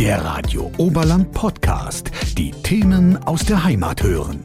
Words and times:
Der 0.00 0.24
Radio 0.24 0.72
Oberland 0.78 1.30
Podcast. 1.32 2.10
Die 2.38 2.52
Themen 2.52 3.22
aus 3.24 3.44
der 3.44 3.62
Heimat 3.62 4.02
hören. 4.02 4.42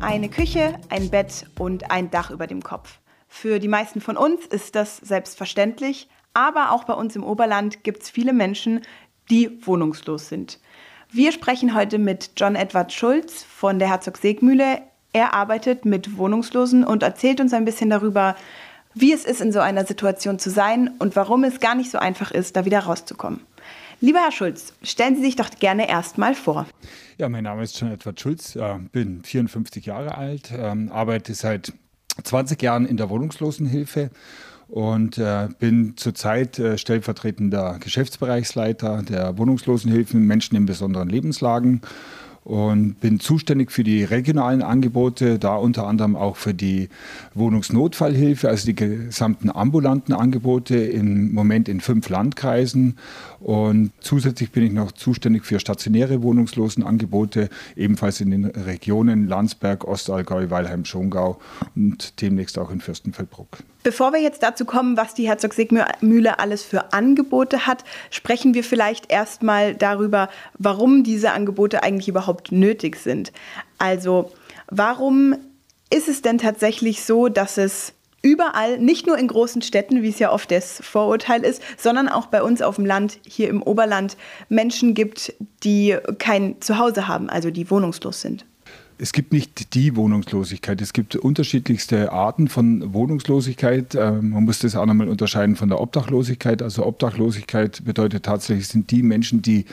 Eine 0.00 0.30
Küche, 0.30 0.78
ein 0.88 1.10
Bett 1.10 1.44
und 1.58 1.90
ein 1.90 2.10
Dach 2.10 2.30
über 2.30 2.46
dem 2.46 2.62
Kopf. 2.62 2.98
Für 3.28 3.58
die 3.58 3.68
meisten 3.68 4.00
von 4.00 4.16
uns 4.16 4.46
ist 4.46 4.74
das 4.74 4.96
selbstverständlich, 4.96 6.08
aber 6.32 6.72
auch 6.72 6.84
bei 6.84 6.94
uns 6.94 7.14
im 7.14 7.24
Oberland 7.24 7.84
gibt 7.84 8.04
es 8.04 8.08
viele 8.08 8.32
Menschen, 8.32 8.80
die 9.28 9.66
wohnungslos 9.66 10.30
sind. 10.30 10.60
Wir 11.12 11.30
sprechen 11.30 11.74
heute 11.74 11.98
mit 11.98 12.30
John 12.38 12.56
Edward 12.56 12.94
Schulz 12.94 13.42
von 13.42 13.78
der 13.78 13.88
Herzog 13.88 14.16
Segmühle. 14.16 14.80
Er 15.12 15.34
arbeitet 15.34 15.84
mit 15.84 16.16
Wohnungslosen 16.16 16.84
und 16.84 17.02
erzählt 17.02 17.38
uns 17.38 17.52
ein 17.52 17.66
bisschen 17.66 17.90
darüber, 17.90 18.34
wie 18.94 19.12
es 19.12 19.26
ist, 19.26 19.42
in 19.42 19.52
so 19.52 19.60
einer 19.60 19.84
Situation 19.84 20.38
zu 20.38 20.48
sein 20.48 20.90
und 20.98 21.16
warum 21.16 21.44
es 21.44 21.60
gar 21.60 21.74
nicht 21.74 21.90
so 21.90 21.98
einfach 21.98 22.30
ist, 22.30 22.56
da 22.56 22.64
wieder 22.64 22.80
rauszukommen. 22.80 23.40
Lieber 24.02 24.20
Herr 24.20 24.32
Schulz, 24.32 24.72
stellen 24.82 25.16
Sie 25.16 25.20
sich 25.20 25.36
doch 25.36 25.50
gerne 25.50 25.86
erstmal 25.86 26.34
vor. 26.34 26.66
Ja, 27.18 27.28
mein 27.28 27.44
Name 27.44 27.62
ist 27.62 27.78
John 27.78 27.92
Edward 27.92 28.18
Schulz, 28.18 28.58
bin 28.92 29.22
54 29.22 29.84
Jahre 29.84 30.16
alt, 30.16 30.50
ähm, 30.56 30.90
arbeite 30.90 31.34
seit 31.34 31.74
20 32.24 32.62
Jahren 32.62 32.86
in 32.86 32.96
der 32.96 33.10
Wohnungslosenhilfe 33.10 34.10
und 34.68 35.18
äh, 35.18 35.48
bin 35.58 35.98
zurzeit 35.98 36.58
äh, 36.58 36.78
stellvertretender 36.78 37.78
Geschäftsbereichsleiter 37.78 39.02
der 39.02 39.36
Wohnungslosenhilfen 39.36 40.26
Menschen 40.26 40.56
in 40.56 40.64
besonderen 40.64 41.10
Lebenslagen 41.10 41.82
und 42.44 42.94
bin 43.00 43.20
zuständig 43.20 43.70
für 43.70 43.84
die 43.84 44.02
regionalen 44.02 44.62
Angebote, 44.62 45.38
da 45.38 45.56
unter 45.56 45.86
anderem 45.86 46.16
auch 46.16 46.36
für 46.36 46.54
die 46.54 46.88
Wohnungsnotfallhilfe, 47.34 48.48
also 48.48 48.66
die 48.66 48.74
gesamten 48.74 49.50
ambulanten 49.50 50.14
Angebote 50.14 50.76
im 50.76 51.32
Moment 51.32 51.68
in 51.68 51.80
fünf 51.80 52.08
Landkreisen. 52.08 52.96
Und 53.40 53.92
zusätzlich 54.00 54.52
bin 54.52 54.64
ich 54.64 54.72
noch 54.72 54.92
zuständig 54.92 55.44
für 55.44 55.60
stationäre 55.60 56.22
Wohnungslosenangebote, 56.22 57.50
ebenfalls 57.76 58.20
in 58.20 58.30
den 58.30 58.46
Regionen 58.46 59.28
Landsberg, 59.28 59.86
Ostallgäu, 59.86 60.50
Weilheim, 60.50 60.84
Schongau 60.84 61.38
und 61.76 62.20
demnächst 62.22 62.58
auch 62.58 62.70
in 62.70 62.80
Fürstenfeldbruck. 62.80 63.58
Bevor 63.82 64.12
wir 64.12 64.20
jetzt 64.20 64.42
dazu 64.42 64.66
kommen, 64.66 64.98
was 64.98 65.14
die 65.14 65.26
Herzog 65.26 65.54
Sigmühle 65.54 66.38
alles 66.38 66.62
für 66.62 66.92
Angebote 66.92 67.66
hat, 67.66 67.82
sprechen 68.10 68.52
wir 68.52 68.62
vielleicht 68.62 69.10
erstmal 69.10 69.74
darüber, 69.74 70.28
warum 70.58 71.02
diese 71.02 71.32
Angebote 71.32 71.82
eigentlich 71.82 72.08
überhaupt 72.08 72.29
nötig 72.50 72.96
sind. 72.96 73.32
Also, 73.78 74.32
warum 74.68 75.36
ist 75.90 76.08
es 76.08 76.22
denn 76.22 76.38
tatsächlich 76.38 77.02
so, 77.02 77.28
dass 77.28 77.58
es 77.58 77.94
überall, 78.22 78.78
nicht 78.78 79.06
nur 79.06 79.18
in 79.18 79.28
großen 79.28 79.62
Städten, 79.62 80.02
wie 80.02 80.08
es 80.08 80.18
ja 80.18 80.30
oft 80.32 80.50
das 80.50 80.80
Vorurteil 80.82 81.42
ist, 81.42 81.62
sondern 81.78 82.08
auch 82.08 82.26
bei 82.26 82.42
uns 82.42 82.62
auf 82.62 82.76
dem 82.76 82.84
Land, 82.84 83.18
hier 83.26 83.48
im 83.48 83.62
Oberland, 83.62 84.16
Menschen 84.48 84.94
gibt, 84.94 85.34
die 85.62 85.96
kein 86.18 86.60
Zuhause 86.60 87.08
haben, 87.08 87.30
also 87.30 87.50
die 87.50 87.70
wohnungslos 87.70 88.20
sind? 88.20 88.44
Es 89.00 89.12
gibt 89.12 89.32
nicht 89.32 89.74
die 89.74 89.96
Wohnungslosigkeit. 89.96 90.80
Es 90.82 90.92
gibt 90.92 91.16
unterschiedlichste 91.16 92.12
Arten 92.12 92.48
von 92.48 92.92
Wohnungslosigkeit. 92.92 93.94
Ähm, 93.94 94.30
man 94.30 94.44
muss 94.44 94.58
das 94.58 94.76
auch 94.76 94.84
nochmal 94.84 95.08
unterscheiden 95.08 95.56
von 95.56 95.70
der 95.70 95.80
Obdachlosigkeit. 95.80 96.62
Also 96.62 96.84
Obdachlosigkeit 96.84 97.82
bedeutet 97.84 98.24
tatsächlich, 98.24 98.68
sind 98.68 98.90
die 98.90 99.02
Menschen, 99.02 99.40
die 99.40 99.64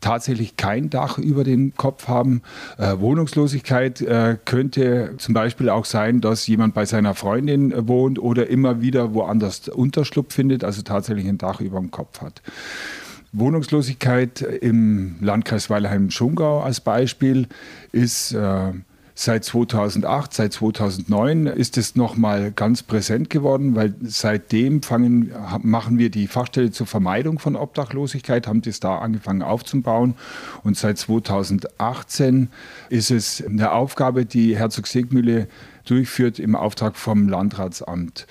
tatsächlich 0.00 0.56
kein 0.56 0.90
Dach 0.90 1.18
über 1.18 1.44
dem 1.44 1.74
Kopf 1.76 2.08
haben. 2.08 2.42
Äh, 2.76 2.98
Wohnungslosigkeit 2.98 4.00
äh, 4.00 4.36
könnte 4.44 5.14
zum 5.18 5.34
Beispiel 5.34 5.70
auch 5.70 5.84
sein, 5.84 6.20
dass 6.20 6.46
jemand 6.46 6.74
bei 6.74 6.84
seiner 6.84 7.14
Freundin 7.14 7.72
wohnt 7.88 8.18
oder 8.18 8.48
immer 8.48 8.80
wieder 8.80 9.14
woanders 9.14 9.68
Unterschlupf 9.68 10.34
findet, 10.34 10.64
also 10.64 10.82
tatsächlich 10.82 11.28
ein 11.28 11.38
Dach 11.38 11.60
über 11.60 11.78
dem 11.78 11.92
Kopf 11.92 12.20
hat. 12.20 12.42
Wohnungslosigkeit 13.34 14.40
im 14.40 15.16
Landkreis 15.20 15.68
Weilheim-Schongau 15.68 16.62
als 16.62 16.80
Beispiel 16.80 17.48
ist 17.92 18.32
äh, 18.32 18.72
seit 19.14 19.44
2008, 19.44 20.34
seit 20.34 20.52
2009 20.52 21.46
ist 21.46 21.78
es 21.78 21.94
nochmal 21.94 22.50
ganz 22.50 22.82
präsent 22.82 23.30
geworden, 23.30 23.76
weil 23.76 23.94
seitdem 24.02 24.82
fangen, 24.82 25.32
machen 25.62 25.98
wir 25.98 26.10
die 26.10 26.26
Fachstelle 26.26 26.72
zur 26.72 26.86
Vermeidung 26.86 27.38
von 27.38 27.54
Obdachlosigkeit, 27.54 28.46
haben 28.46 28.62
das 28.62 28.80
da 28.80 28.98
angefangen 28.98 29.42
aufzubauen 29.42 30.14
und 30.64 30.76
seit 30.76 30.98
2018 30.98 32.48
ist 32.88 33.10
es 33.10 33.44
eine 33.44 33.72
Aufgabe, 33.72 34.26
die 34.26 34.56
Herzog 34.56 34.86
Segmühle 34.86 35.46
durchführt 35.84 36.38
im 36.38 36.56
Auftrag 36.56 36.96
vom 36.96 37.28
Landratsamt. 37.28 38.26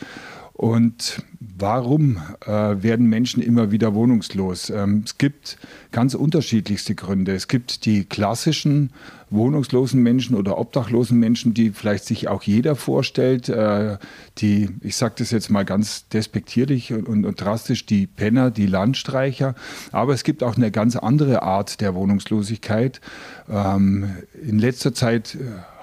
Und 0.53 1.23
warum 1.63 2.17
äh, 2.45 2.51
werden 2.83 3.07
Menschen 3.07 3.41
immer 3.41 3.71
wieder 3.71 3.93
wohnungslos? 3.93 4.69
Ähm, 4.69 5.03
es 5.05 5.17
gibt 5.17 5.57
ganz 5.93 6.13
unterschiedlichste 6.13 6.93
Gründe. 6.93 7.33
Es 7.33 7.47
gibt 7.47 7.85
die 7.85 8.03
klassischen 8.03 8.89
wohnungslosen 9.33 10.01
Menschen 10.01 10.35
oder 10.35 10.57
obdachlosen 10.57 11.19
Menschen, 11.19 11.53
die 11.53 11.71
vielleicht 11.71 12.05
sich 12.05 12.27
auch 12.27 12.43
jeder 12.43 12.75
vorstellt, 12.75 13.49
äh, 13.49 13.97
die, 14.37 14.69
ich 14.81 14.95
sage 14.95 15.15
das 15.17 15.31
jetzt 15.31 15.49
mal 15.49 15.65
ganz 15.65 16.07
despektierlich 16.09 16.93
und, 16.93 17.25
und, 17.25 17.41
drastisch, 17.41 17.85
die 17.85 18.07
Penner, 18.07 18.51
die 18.51 18.67
Landstreicher. 18.67 19.55
Aber 19.91 20.13
es 20.13 20.23
gibt 20.23 20.43
auch 20.43 20.55
eine 20.55 20.71
ganz 20.71 20.95
andere 20.95 21.43
Art 21.43 21.81
der 21.81 21.95
Wohnungslosigkeit. 21.95 23.01
Ähm, 23.49 24.17
in 24.41 24.59
letzter 24.59 24.93
Zeit 24.93 25.35
äh, 25.35 25.39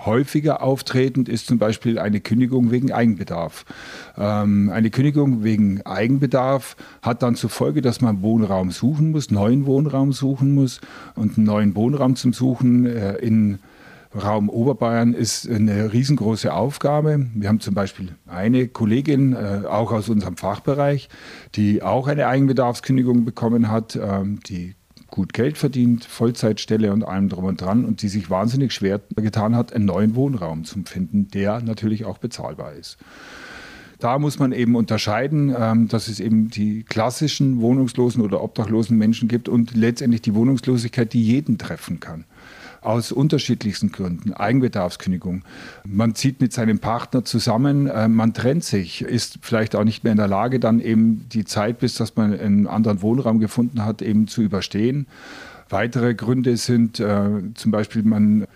häufiger 0.06 0.62
auftretend 0.62 1.28
ist 1.28 1.46
zum 1.46 1.58
Beispiel 1.58 1.98
eine 1.98 2.20
Kündigung 2.20 2.70
wegen 2.70 2.92
Eigenbedarf. 2.92 3.64
Ähm, 4.16 4.70
eine 4.72 4.90
Kündigung 4.90 5.42
wegen 5.44 5.82
Eigenbedarf 5.82 6.76
hat 7.02 7.22
dann 7.22 7.34
zur 7.34 7.50
Folge, 7.50 7.82
dass 7.82 8.00
man 8.00 8.22
Wohnraum 8.22 8.70
suchen 8.70 9.10
muss, 9.10 9.30
neuen 9.30 9.66
Wohnraum 9.66 10.12
suchen 10.12 10.54
muss. 10.54 10.80
Und 11.14 11.36
einen 11.36 11.46
neuen 11.46 11.74
Wohnraum 11.74 12.16
zum 12.16 12.32
Suchen 12.32 12.86
äh, 12.86 13.16
in 13.16 13.39
Raum 14.12 14.48
Oberbayern 14.48 15.14
ist 15.14 15.48
eine 15.48 15.92
riesengroße 15.92 16.52
Aufgabe. 16.52 17.26
Wir 17.34 17.48
haben 17.48 17.60
zum 17.60 17.74
Beispiel 17.74 18.08
eine 18.26 18.66
Kollegin, 18.66 19.34
äh, 19.34 19.62
auch 19.68 19.92
aus 19.92 20.08
unserem 20.08 20.36
Fachbereich, 20.36 21.08
die 21.54 21.82
auch 21.82 22.08
eine 22.08 22.26
Eigenbedarfskündigung 22.26 23.24
bekommen 23.24 23.70
hat. 23.70 23.94
Ähm, 23.94 24.40
die 24.48 24.74
gut 25.10 25.32
Geld 25.32 25.58
verdient, 25.58 26.04
Vollzeitstelle 26.04 26.92
und 26.92 27.04
allem 27.04 27.28
drum 27.28 27.44
und 27.44 27.60
dran 27.60 27.84
und 27.84 28.02
die 28.02 28.08
sich 28.08 28.30
wahnsinnig 28.30 28.72
schwer 28.72 29.00
getan 29.16 29.54
hat, 29.54 29.72
einen 29.72 29.84
neuen 29.84 30.14
Wohnraum 30.14 30.64
zu 30.64 30.82
finden, 30.84 31.28
der 31.28 31.60
natürlich 31.60 32.04
auch 32.04 32.18
bezahlbar 32.18 32.72
ist. 32.74 32.96
Da 34.00 34.18
muss 34.18 34.38
man 34.38 34.52
eben 34.52 34.76
unterscheiden, 34.76 35.54
ähm, 35.56 35.88
dass 35.88 36.08
es 36.08 36.20
eben 36.20 36.48
die 36.48 36.82
klassischen 36.82 37.60
wohnungslosen 37.60 38.22
oder 38.22 38.42
obdachlosen 38.42 38.96
Menschen 38.96 39.28
gibt 39.28 39.48
und 39.48 39.76
letztendlich 39.76 40.22
die 40.22 40.34
Wohnungslosigkeit, 40.34 41.12
die 41.12 41.22
jeden 41.22 41.58
treffen 41.58 42.00
kann 42.00 42.24
aus 42.82 43.12
unterschiedlichsten 43.12 43.92
Gründen. 43.92 44.32
Eigenbedarfskündigung. 44.32 45.42
Man 45.84 46.14
zieht 46.14 46.40
mit 46.40 46.52
seinem 46.52 46.78
Partner 46.78 47.24
zusammen, 47.24 47.86
äh, 47.86 48.08
man 48.08 48.32
trennt 48.32 48.64
sich, 48.64 49.02
ist 49.02 49.38
vielleicht 49.42 49.76
auch 49.76 49.84
nicht 49.84 50.02
mehr 50.04 50.12
in 50.12 50.18
der 50.18 50.28
Lage, 50.28 50.60
dann 50.60 50.80
eben 50.80 51.26
die 51.30 51.44
Zeit, 51.44 51.78
bis 51.78 51.94
dass 51.94 52.16
man 52.16 52.38
einen 52.38 52.66
anderen 52.66 53.02
Wohnraum 53.02 53.38
gefunden 53.38 53.84
hat, 53.84 54.02
eben 54.02 54.28
zu 54.28 54.42
überstehen. 54.42 55.06
Weitere 55.68 56.14
Gründe 56.14 56.56
sind 56.56 56.98
äh, 56.98 57.28
zum 57.54 57.70
Beispiel, 57.70 58.02
man 58.02 58.46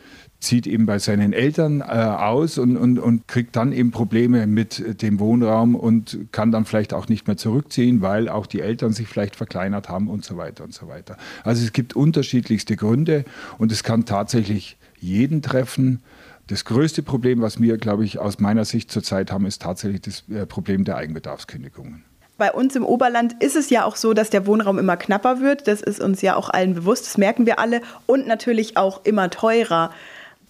zieht 0.45 0.67
eben 0.67 0.87
bei 0.87 0.99
seinen 0.99 1.33
Eltern 1.33 1.81
äh, 1.81 1.85
aus 1.85 2.59
und, 2.59 2.77
und, 2.77 2.99
und 2.99 3.27
kriegt 3.27 3.57
dann 3.57 3.73
eben 3.73 3.91
Probleme 3.91 4.47
mit 4.47 5.03
dem 5.03 5.19
Wohnraum 5.19 5.75
und 5.75 6.19
kann 6.31 6.53
dann 6.53 6.65
vielleicht 6.65 6.95
auch 6.95 7.09
nicht 7.09 7.27
mehr 7.27 7.37
zurückziehen, 7.37 8.01
weil 8.01 8.29
auch 8.29 8.47
die 8.47 8.61
Eltern 8.61 8.93
sich 8.93 9.09
vielleicht 9.09 9.37
verkleinert 9.37 9.89
haben 9.89 10.09
und 10.09 10.25
so 10.25 10.37
weiter 10.37 10.65
und 10.65 10.73
so 10.73 10.89
weiter. 10.89 11.17
Also 11.43 11.65
es 11.65 11.73
gibt 11.73 11.97
unterschiedlichste 11.97 12.77
Gründe 12.77 13.25
und 13.59 13.73
es 13.73 13.83
kann 13.83 14.05
tatsächlich 14.05 14.77
jeden 15.01 15.43
treffen. 15.43 16.03
Das 16.47 16.65
größte 16.65 17.03
Problem, 17.03 17.41
was 17.41 17.61
wir, 17.61 17.79
glaube 17.79 18.05
ich, 18.05 18.19
aus 18.19 18.39
meiner 18.39 18.65
Sicht 18.65 18.91
zurzeit 18.91 19.33
haben, 19.33 19.47
ist 19.47 19.63
tatsächlich 19.63 20.03
das 20.03 20.25
äh, 20.29 20.47
Problem 20.47 20.85
der 20.85 20.97
Eigenbedarfskündigungen. 20.97 22.05
Bei 22.37 22.53
uns 22.53 22.75
im 22.75 22.85
Oberland 22.85 23.41
ist 23.41 23.55
es 23.55 23.71
ja 23.71 23.85
auch 23.85 23.95
so, 23.95 24.13
dass 24.13 24.29
der 24.29 24.45
Wohnraum 24.47 24.79
immer 24.79 24.97
knapper 24.97 25.41
wird. 25.41 25.69
Das 25.69 25.81
ist 25.81 26.01
uns 26.01 26.21
ja 26.21 26.35
auch 26.35 26.51
allen 26.51 26.75
bewusst, 26.75 27.07
das 27.07 27.17
merken 27.17 27.47
wir 27.47 27.61
alle. 27.61 27.81
Und 28.07 28.27
natürlich 28.27 28.77
auch 28.77 29.05
immer 29.05 29.31
teurer. 29.31 29.93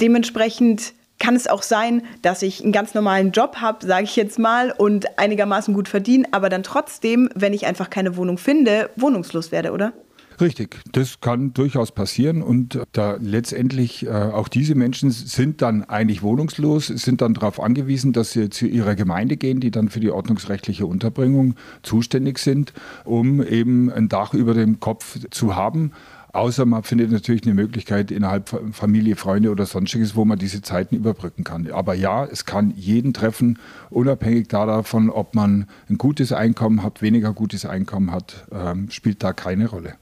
Dementsprechend 0.01 0.95
kann 1.19 1.37
es 1.37 1.47
auch 1.47 1.63
sein, 1.63 2.03
dass 2.23 2.43
ich 2.43 2.63
einen 2.63 2.73
ganz 2.73 2.95
normalen 2.95 3.31
Job 3.33 3.57
habe, 3.57 3.87
sage 3.87 4.05
ich 4.05 4.17
jetzt 4.17 4.39
mal, 4.39 4.73
und 4.73 5.19
einigermaßen 5.19 5.73
gut 5.73 5.89
verdiene, 5.89 6.27
aber 6.33 6.49
dann 6.49 6.63
trotzdem, 6.63 7.31
wenn 7.35 7.53
ich 7.53 7.67
einfach 7.67 7.89
keine 7.89 8.17
Wohnung 8.17 8.37
finde, 8.37 8.91
wohnungslos 8.97 9.53
werde, 9.53 9.73
oder? 9.73 9.93
Richtig, 10.41 10.81
das 10.91 11.21
kann 11.21 11.55
durchaus 11.55 11.93
passieren 11.93 12.43
und 12.43 12.81
da 12.91 13.17
letztendlich 13.21 14.05
äh, 14.05 14.11
auch 14.11 14.49
diese 14.49 14.75
Menschen 14.75 15.11
sind 15.13 15.63
dann 15.63 15.85
eigentlich 15.85 16.23
wohnungslos, 16.23 16.89
sind 16.89 17.21
dann 17.21 17.35
darauf 17.35 17.61
angewiesen, 17.61 18.13
dass 18.13 18.33
sie 18.33 18.51
zu 18.51 18.67
ihrer 18.67 18.97
Gemeinde 18.97 19.37
gehen, 19.37 19.61
die 19.61 19.71
dann 19.71 19.91
für 19.91 20.01
die 20.01 20.11
ordnungsrechtliche 20.11 20.87
Unterbringung 20.87 21.55
zuständig 21.83 22.39
sind, 22.39 22.73
um 23.05 23.43
eben 23.43 23.93
ein 23.93 24.09
Dach 24.09 24.35
über 24.35 24.55
dem 24.55 24.81
Kopf 24.81 25.21
zu 25.31 25.55
haben. 25.55 25.93
Außer 26.35 26.67
man 26.67 26.83
findet 26.83 27.13
natürlich 27.13 27.45
eine 27.45 27.55
Möglichkeit 27.55 28.11
innerhalb 28.11 28.61
Familie, 28.73 29.15
Freunde 29.15 29.51
oder 29.51 29.67
sonstiges, 29.67 30.17
wo 30.17 30.25
man 30.25 30.37
diese 30.37 30.63
Zeiten 30.63 30.97
überbrücken 30.97 31.45
kann. 31.45 31.71
Aber 31.71 31.95
ja, 31.95 32.25
es 32.25 32.45
kann 32.45 32.75
jeden 32.77 33.15
treffen, 33.15 33.61
unabhängig 33.89 34.49
davon, 34.49 35.11
ob 35.11 35.37
man 35.37 35.69
ein 35.89 35.97
gutes 35.97 36.33
Einkommen 36.33 36.83
hat, 36.83 37.03
weniger 37.03 37.33
gutes 37.33 37.65
Einkommen 37.65 38.11
hat, 38.11 38.49
ähm, 38.51 38.91
spielt 38.91 39.23
da 39.23 39.33
keine 39.33 39.69
Rolle. 39.69 39.95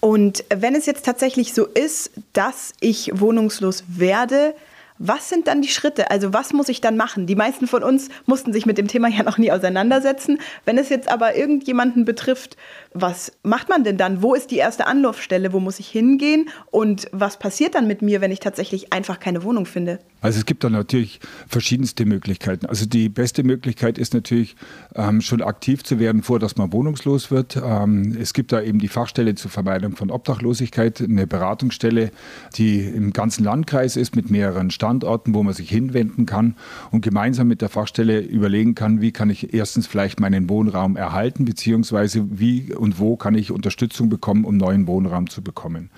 Und 0.00 0.44
wenn 0.54 0.74
es 0.74 0.84
jetzt 0.84 1.06
tatsächlich 1.06 1.54
so 1.54 1.64
ist, 1.64 2.10
dass 2.34 2.74
ich 2.80 3.10
wohnungslos 3.18 3.84
werde, 3.88 4.54
was 4.98 5.28
sind 5.28 5.46
dann 5.46 5.62
die 5.62 5.68
Schritte? 5.68 6.10
Also 6.10 6.32
was 6.32 6.52
muss 6.52 6.68
ich 6.68 6.80
dann 6.80 6.96
machen? 6.96 7.26
Die 7.26 7.36
meisten 7.36 7.66
von 7.66 7.82
uns 7.82 8.08
mussten 8.26 8.52
sich 8.52 8.66
mit 8.66 8.78
dem 8.78 8.88
Thema 8.88 9.08
ja 9.08 9.22
noch 9.22 9.38
nie 9.38 9.52
auseinandersetzen. 9.52 10.38
Wenn 10.64 10.78
es 10.78 10.88
jetzt 10.88 11.08
aber 11.08 11.36
irgendjemanden 11.36 12.04
betrifft, 12.04 12.56
was 12.92 13.32
macht 13.42 13.68
man 13.68 13.84
denn 13.84 13.96
dann? 13.96 14.22
Wo 14.22 14.34
ist 14.34 14.50
die 14.50 14.56
erste 14.56 14.86
Anlaufstelle? 14.86 15.52
Wo 15.52 15.60
muss 15.60 15.78
ich 15.78 15.88
hingehen? 15.88 16.48
Und 16.70 17.08
was 17.12 17.38
passiert 17.38 17.74
dann 17.74 17.86
mit 17.86 18.02
mir, 18.02 18.20
wenn 18.20 18.32
ich 18.32 18.40
tatsächlich 18.40 18.92
einfach 18.92 19.20
keine 19.20 19.42
Wohnung 19.44 19.66
finde? 19.66 19.98
Also 20.20 20.40
es 20.40 20.46
gibt 20.46 20.64
da 20.64 20.70
natürlich 20.70 21.20
verschiedenste 21.46 22.04
Möglichkeiten. 22.04 22.66
Also 22.66 22.86
die 22.86 23.08
beste 23.08 23.44
Möglichkeit 23.44 23.98
ist 23.98 24.14
natürlich 24.14 24.56
ähm, 24.96 25.20
schon 25.20 25.42
aktiv 25.42 25.84
zu 25.84 26.00
werden, 26.00 26.22
vor 26.22 26.38
dass 26.38 26.56
man 26.56 26.72
wohnungslos 26.72 27.30
wird. 27.30 27.56
Ähm, 27.56 28.16
es 28.20 28.32
gibt 28.32 28.50
da 28.50 28.60
eben 28.60 28.80
die 28.80 28.88
Fachstelle 28.88 29.36
zur 29.36 29.50
Vermeidung 29.50 29.94
von 29.94 30.10
Obdachlosigkeit, 30.10 31.00
eine 31.00 31.26
Beratungsstelle, 31.26 32.10
die 32.56 32.80
im 32.80 33.12
ganzen 33.12 33.44
Landkreis 33.44 33.96
ist 33.96 34.16
mit 34.16 34.30
mehreren 34.30 34.70
Standorten, 34.70 35.34
wo 35.34 35.42
man 35.42 35.54
sich 35.54 35.70
hinwenden 35.70 36.26
kann 36.26 36.56
und 36.90 37.02
gemeinsam 37.02 37.46
mit 37.46 37.62
der 37.62 37.68
Fachstelle 37.68 38.20
überlegen 38.20 38.74
kann, 38.74 39.00
wie 39.00 39.12
kann 39.12 39.30
ich 39.30 39.54
erstens 39.54 39.86
vielleicht 39.86 40.18
meinen 40.18 40.48
Wohnraum 40.48 40.96
erhalten, 40.96 41.44
beziehungsweise 41.44 42.26
wie 42.30 42.74
und 42.74 42.98
wo 42.98 43.16
kann 43.16 43.36
ich 43.36 43.52
Unterstützung 43.52 44.08
bekommen, 44.08 44.44
um 44.44 44.56
neuen 44.56 44.88
Wohnraum 44.88 45.30
zu 45.30 45.42
bekommen. 45.42 45.90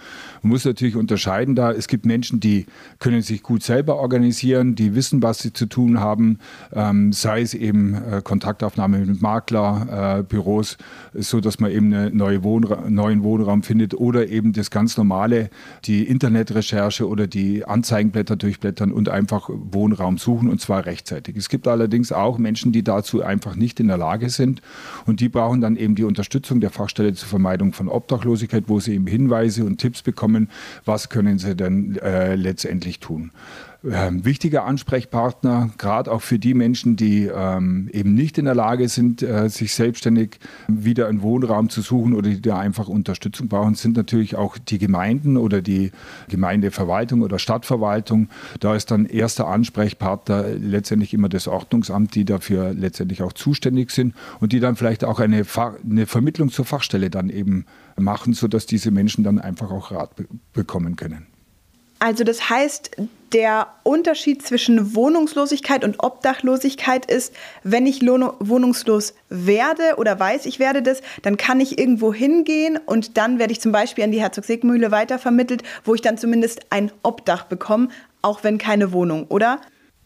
Man 0.42 0.50
muss 0.52 0.64
natürlich 0.64 0.96
unterscheiden 0.96 1.54
da, 1.54 1.72
es 1.72 1.88
gibt 1.88 2.04
Menschen, 2.04 2.40
die 2.40 2.66
können 2.98 3.22
sich 3.22 3.42
gut 3.42 3.62
selber 3.62 3.96
organisieren, 3.96 4.09
die 4.10 4.94
wissen, 4.94 5.22
was 5.22 5.38
sie 5.38 5.52
zu 5.52 5.66
tun 5.66 6.00
haben, 6.00 6.38
ähm, 6.72 7.12
sei 7.12 7.42
es 7.42 7.54
eben 7.54 7.94
äh, 7.94 8.20
Kontaktaufnahme 8.22 8.98
mit 8.98 9.22
Maklerbüros, 9.22 10.76
äh, 11.14 11.22
so 11.22 11.40
dass 11.40 11.60
man 11.60 11.70
eben 11.70 11.92
einen 11.92 12.16
neue 12.16 12.42
Wohnra 12.42 12.88
neuen 12.88 13.22
Wohnraum 13.22 13.62
findet 13.62 13.94
oder 13.94 14.28
eben 14.28 14.52
das 14.52 14.70
ganz 14.70 14.96
normale, 14.96 15.50
die 15.84 16.04
Internetrecherche 16.04 17.08
oder 17.08 17.26
die 17.26 17.64
Anzeigenblätter 17.64 18.36
durchblättern 18.36 18.92
und 18.92 19.08
einfach 19.08 19.48
Wohnraum 19.50 20.18
suchen 20.18 20.48
und 20.48 20.60
zwar 20.60 20.86
rechtzeitig. 20.86 21.36
Es 21.36 21.48
gibt 21.48 21.68
allerdings 21.68 22.12
auch 22.12 22.38
Menschen, 22.38 22.72
die 22.72 22.82
dazu 22.82 23.22
einfach 23.22 23.56
nicht 23.56 23.80
in 23.80 23.88
der 23.88 23.98
Lage 23.98 24.30
sind 24.30 24.62
und 25.06 25.20
die 25.20 25.28
brauchen 25.28 25.60
dann 25.60 25.76
eben 25.76 25.94
die 25.94 26.04
Unterstützung 26.04 26.60
der 26.60 26.70
Fachstelle 26.70 27.14
zur 27.14 27.28
Vermeidung 27.28 27.72
von 27.72 27.88
Obdachlosigkeit, 27.88 28.64
wo 28.66 28.80
sie 28.80 28.94
eben 28.94 29.06
Hinweise 29.06 29.64
und 29.64 29.78
Tipps 29.78 30.02
bekommen, 30.02 30.48
was 30.84 31.08
können 31.08 31.38
sie 31.38 31.54
denn 31.54 31.96
äh, 31.96 32.34
letztendlich 32.34 33.00
tun. 33.00 33.30
Ähm, 33.82 34.26
wichtiger 34.26 34.66
Ansprechpartner, 34.66 35.70
gerade 35.78 36.12
auch 36.12 36.20
für 36.20 36.38
die 36.38 36.52
Menschen, 36.52 36.96
die 36.96 37.30
ähm, 37.34 37.88
eben 37.94 38.12
nicht 38.12 38.36
in 38.36 38.44
der 38.44 38.54
Lage 38.54 38.90
sind, 38.90 39.22
äh, 39.22 39.48
sich 39.48 39.72
selbstständig 39.72 40.38
wieder 40.68 41.08
einen 41.08 41.22
Wohnraum 41.22 41.70
zu 41.70 41.80
suchen 41.80 42.12
oder 42.12 42.28
die 42.28 42.42
da 42.42 42.58
einfach 42.58 42.88
Unterstützung 42.88 43.48
brauchen, 43.48 43.74
sind 43.76 43.96
natürlich 43.96 44.36
auch 44.36 44.58
die 44.58 44.76
Gemeinden 44.76 45.38
oder 45.38 45.62
die 45.62 45.92
Gemeindeverwaltung 46.28 47.22
oder 47.22 47.38
Stadtverwaltung. 47.38 48.28
Da 48.60 48.74
ist 48.74 48.90
dann 48.90 49.06
erster 49.06 49.48
Ansprechpartner 49.48 50.44
letztendlich 50.48 51.14
immer 51.14 51.30
das 51.30 51.48
Ordnungsamt, 51.48 52.14
die 52.14 52.26
dafür 52.26 52.74
letztendlich 52.74 53.22
auch 53.22 53.32
zuständig 53.32 53.92
sind 53.92 54.14
und 54.40 54.52
die 54.52 54.60
dann 54.60 54.76
vielleicht 54.76 55.04
auch 55.04 55.20
eine, 55.20 55.46
eine 55.88 56.06
Vermittlung 56.06 56.50
zur 56.50 56.66
Fachstelle 56.66 57.08
dann 57.08 57.30
eben 57.30 57.64
machen, 57.96 58.34
sodass 58.34 58.66
diese 58.66 58.90
Menschen 58.90 59.24
dann 59.24 59.38
einfach 59.38 59.70
auch 59.70 59.90
Rat 59.90 60.16
be 60.16 60.26
bekommen 60.52 60.96
können. 60.96 61.29
Also 62.00 62.24
das 62.24 62.48
heißt, 62.48 62.96
der 63.32 63.68
Unterschied 63.82 64.42
zwischen 64.42 64.94
Wohnungslosigkeit 64.94 65.84
und 65.84 66.02
Obdachlosigkeit 66.02 67.04
ist, 67.04 67.34
wenn 67.62 67.86
ich 67.86 68.00
wohnungslos 68.00 69.14
werde 69.28 69.96
oder 69.98 70.18
weiß, 70.18 70.46
ich 70.46 70.58
werde 70.58 70.82
das, 70.82 71.02
dann 71.22 71.36
kann 71.36 71.60
ich 71.60 71.78
irgendwo 71.78 72.12
hingehen 72.12 72.78
und 72.84 73.18
dann 73.18 73.38
werde 73.38 73.52
ich 73.52 73.60
zum 73.60 73.70
Beispiel 73.70 74.02
an 74.02 74.12
die 74.12 74.20
Herzog-Sieg-Mühle 74.20 74.90
weitervermittelt, 74.90 75.62
wo 75.84 75.94
ich 75.94 76.00
dann 76.00 76.16
zumindest 76.16 76.60
ein 76.70 76.90
Obdach 77.02 77.44
bekomme, 77.44 77.88
auch 78.22 78.42
wenn 78.44 78.56
keine 78.56 78.92
Wohnung, 78.92 79.26
oder? 79.28 79.60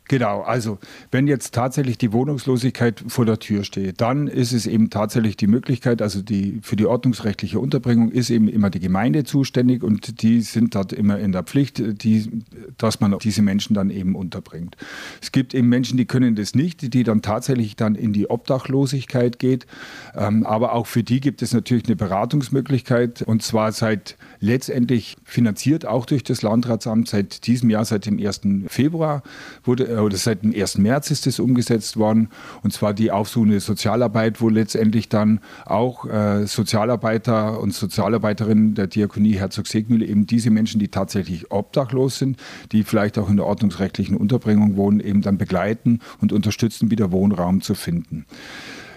Genau, 0.07 0.43
also 0.43 0.79
wenn 1.11 1.27
jetzt 1.27 1.55
tatsächlich 1.55 1.97
die 1.97 2.13
Wohnungslosigkeit 2.13 3.03
vor 3.09 3.25
der 3.25 3.39
Tür 3.39 3.65
steht, 3.65 4.03
dann 4.03 4.27
ist 4.27 4.53
es 4.53 4.67
eben 4.67 4.91
tatsächlich 4.91 5.39
die 5.39 5.47
Möglichkeit, 5.47 6.03
also 6.03 6.21
die, 6.21 6.61
für 6.63 6.77
die 6.77 6.85
ordnungsrechtliche 6.85 7.59
Unterbringung 7.59 8.11
ist 8.11 8.29
eben 8.29 8.49
immer 8.49 8.69
die 8.69 8.81
Gemeinde 8.81 9.25
zuständig 9.25 9.83
und 9.83 10.21
die 10.21 10.43
sind 10.43 10.75
dort 10.75 10.93
immer 10.93 11.19
in 11.19 11.33
der 11.33 11.43
Pflicht, 11.43 11.83
die, 12.03 12.31
dass 12.77 13.01
man 13.01 13.19
diese 13.19 13.41
Menschen 13.41 13.73
dann 13.73 13.89
eben 13.89 14.15
unterbringt. 14.15 14.77
Es 15.23 15.33
gibt 15.33 15.55
eben 15.55 15.71
Menschen, 15.71 15.97
die 15.97 16.05
können 16.05 16.35
das 16.35 16.55
nicht, 16.55 16.93
die 16.93 17.03
dann 17.03 17.23
tatsächlich 17.23 17.75
dann 17.75 17.95
in 17.95 18.13
die 18.13 18.29
Obdachlosigkeit 18.29 19.39
geht, 19.39 19.67
ähm, 20.15 20.45
aber 20.45 20.75
auch 20.75 20.87
für 20.87 21.03
die 21.03 21.21
gibt 21.21 21.41
es 21.41 21.55
natürlich 21.55 21.87
eine 21.87 21.97
Beratungsmöglichkeit 21.97 23.23
und 23.23 23.43
zwar 23.43 23.73
seit 23.73 24.19
letztendlich 24.41 25.17
finanziert 25.25 25.87
auch 25.87 26.05
durch 26.05 26.25
das 26.25 26.43
Landratsamt 26.43 27.09
seit 27.09 27.47
diesem 27.47 27.71
Jahr, 27.71 27.87
seit 27.87 28.05
dem 28.05 28.19
1. 28.19 28.43
Februar 28.67 29.23
wurde 29.63 29.94
oder 30.03 30.17
seit 30.17 30.43
dem 30.43 30.55
1. 30.55 30.79
März 30.79 31.11
ist 31.11 31.27
es 31.27 31.41
umgesetzt 31.41 31.97
worden, 31.97 32.29
und 32.63 32.73
zwar 32.73 32.95
die 32.95 33.11
aufsuchende 33.11 33.61
Sozialarbeit, 33.61 34.41
wo 34.41 34.49
letztendlich 34.49 35.09
dann 35.09 35.41
auch 35.65 36.07
äh, 36.07 36.47
Sozialarbeiter 36.47 37.61
und 37.61 37.75
Sozialarbeiterinnen 37.75 38.75
der 38.75 38.87
Diakonie 38.87 39.35
Herzog-Segmühle 39.35 40.07
eben 40.07 40.27
diese 40.27 40.51
Menschen, 40.51 40.79
die 40.79 40.89
tatsächlich 40.89 41.51
obdachlos 41.51 42.19
sind, 42.19 42.39
die 42.73 42.85
vielleicht 42.85 43.19
auch 43.19 43.29
in 43.29 43.37
der 43.37 43.47
ordnungsrechtlichen 43.47 44.17
Unterbringung 44.17 44.77
wohnen, 44.77 45.01
eben 45.01 45.23
dann 45.23 45.39
begleiten 45.39 46.01
und 46.21 46.33
unterstützen, 46.33 46.91
wieder 46.91 47.13
Wohnraum 47.13 47.61
zu 47.61 47.75
finden. 47.75 48.27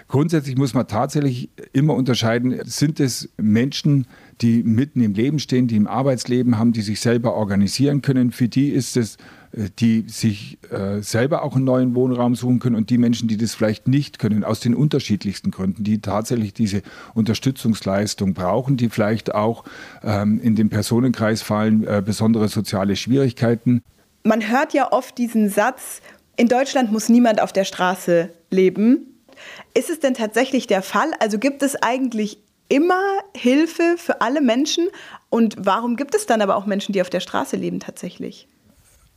Grundsätzlich 0.07 0.55
muss 0.55 0.73
man 0.73 0.87
tatsächlich 0.87 1.49
immer 1.73 1.93
unterscheiden, 1.93 2.61
sind 2.63 3.01
es 3.01 3.29
Menschen, 3.35 4.07
die 4.41 4.63
mitten 4.63 5.01
im 5.01 5.13
Leben 5.13 5.39
stehen, 5.39 5.67
die 5.67 5.75
im 5.75 5.87
Arbeitsleben 5.87 6.57
haben, 6.57 6.73
die 6.73 6.81
sich 6.81 6.99
selber 6.99 7.33
organisieren 7.33 8.01
können. 8.01 8.31
Für 8.31 8.47
die 8.47 8.69
ist 8.69 8.97
es 8.97 9.17
äh, 9.53 9.69
die 9.79 10.05
sich 10.07 10.59
äh, 10.71 11.01
selber 11.01 11.43
auch 11.43 11.55
einen 11.55 11.65
neuen 11.65 11.95
Wohnraum 11.95 12.35
suchen 12.35 12.59
können 12.59 12.75
und 12.75 12.89
die 12.89 12.97
Menschen, 12.97 13.27
die 13.27 13.37
das 13.37 13.55
vielleicht 13.55 13.87
nicht 13.87 14.19
können, 14.19 14.43
aus 14.43 14.59
den 14.59 14.75
unterschiedlichsten 14.75 15.51
Gründen, 15.51 15.83
die 15.83 16.01
tatsächlich 16.01 16.53
diese 16.53 16.81
Unterstützungsleistung 17.13 18.33
brauchen, 18.33 18.77
die 18.77 18.89
vielleicht 18.89 19.33
auch 19.33 19.63
ähm, 20.03 20.39
in 20.41 20.55
den 20.55 20.69
Personenkreis 20.69 21.41
fallen, 21.41 21.85
äh, 21.85 22.01
besondere 22.05 22.49
soziale 22.49 22.95
Schwierigkeiten. 22.95 23.81
Man 24.23 24.49
hört 24.49 24.73
ja 24.73 24.91
oft 24.91 25.17
diesen 25.17 25.49
Satz, 25.49 26.01
in 26.35 26.47
Deutschland 26.47 26.91
muss 26.91 27.09
niemand 27.09 27.41
auf 27.41 27.53
der 27.53 27.63
Straße 27.63 28.29
leben. 28.51 29.19
Ist 29.73 29.89
es 29.89 29.99
denn 29.99 30.13
tatsächlich 30.13 30.67
der 30.67 30.81
Fall? 30.81 31.11
Also 31.19 31.39
gibt 31.39 31.63
es 31.63 31.75
eigentlich 31.81 32.39
immer 32.69 33.01
Hilfe 33.35 33.95
für 33.97 34.21
alle 34.21 34.41
Menschen? 34.41 34.87
Und 35.29 35.55
warum 35.59 35.95
gibt 35.95 36.15
es 36.15 36.25
dann 36.25 36.41
aber 36.41 36.55
auch 36.55 36.65
Menschen, 36.65 36.93
die 36.93 37.01
auf 37.01 37.09
der 37.09 37.19
Straße 37.19 37.55
leben 37.55 37.79
tatsächlich? 37.79 38.47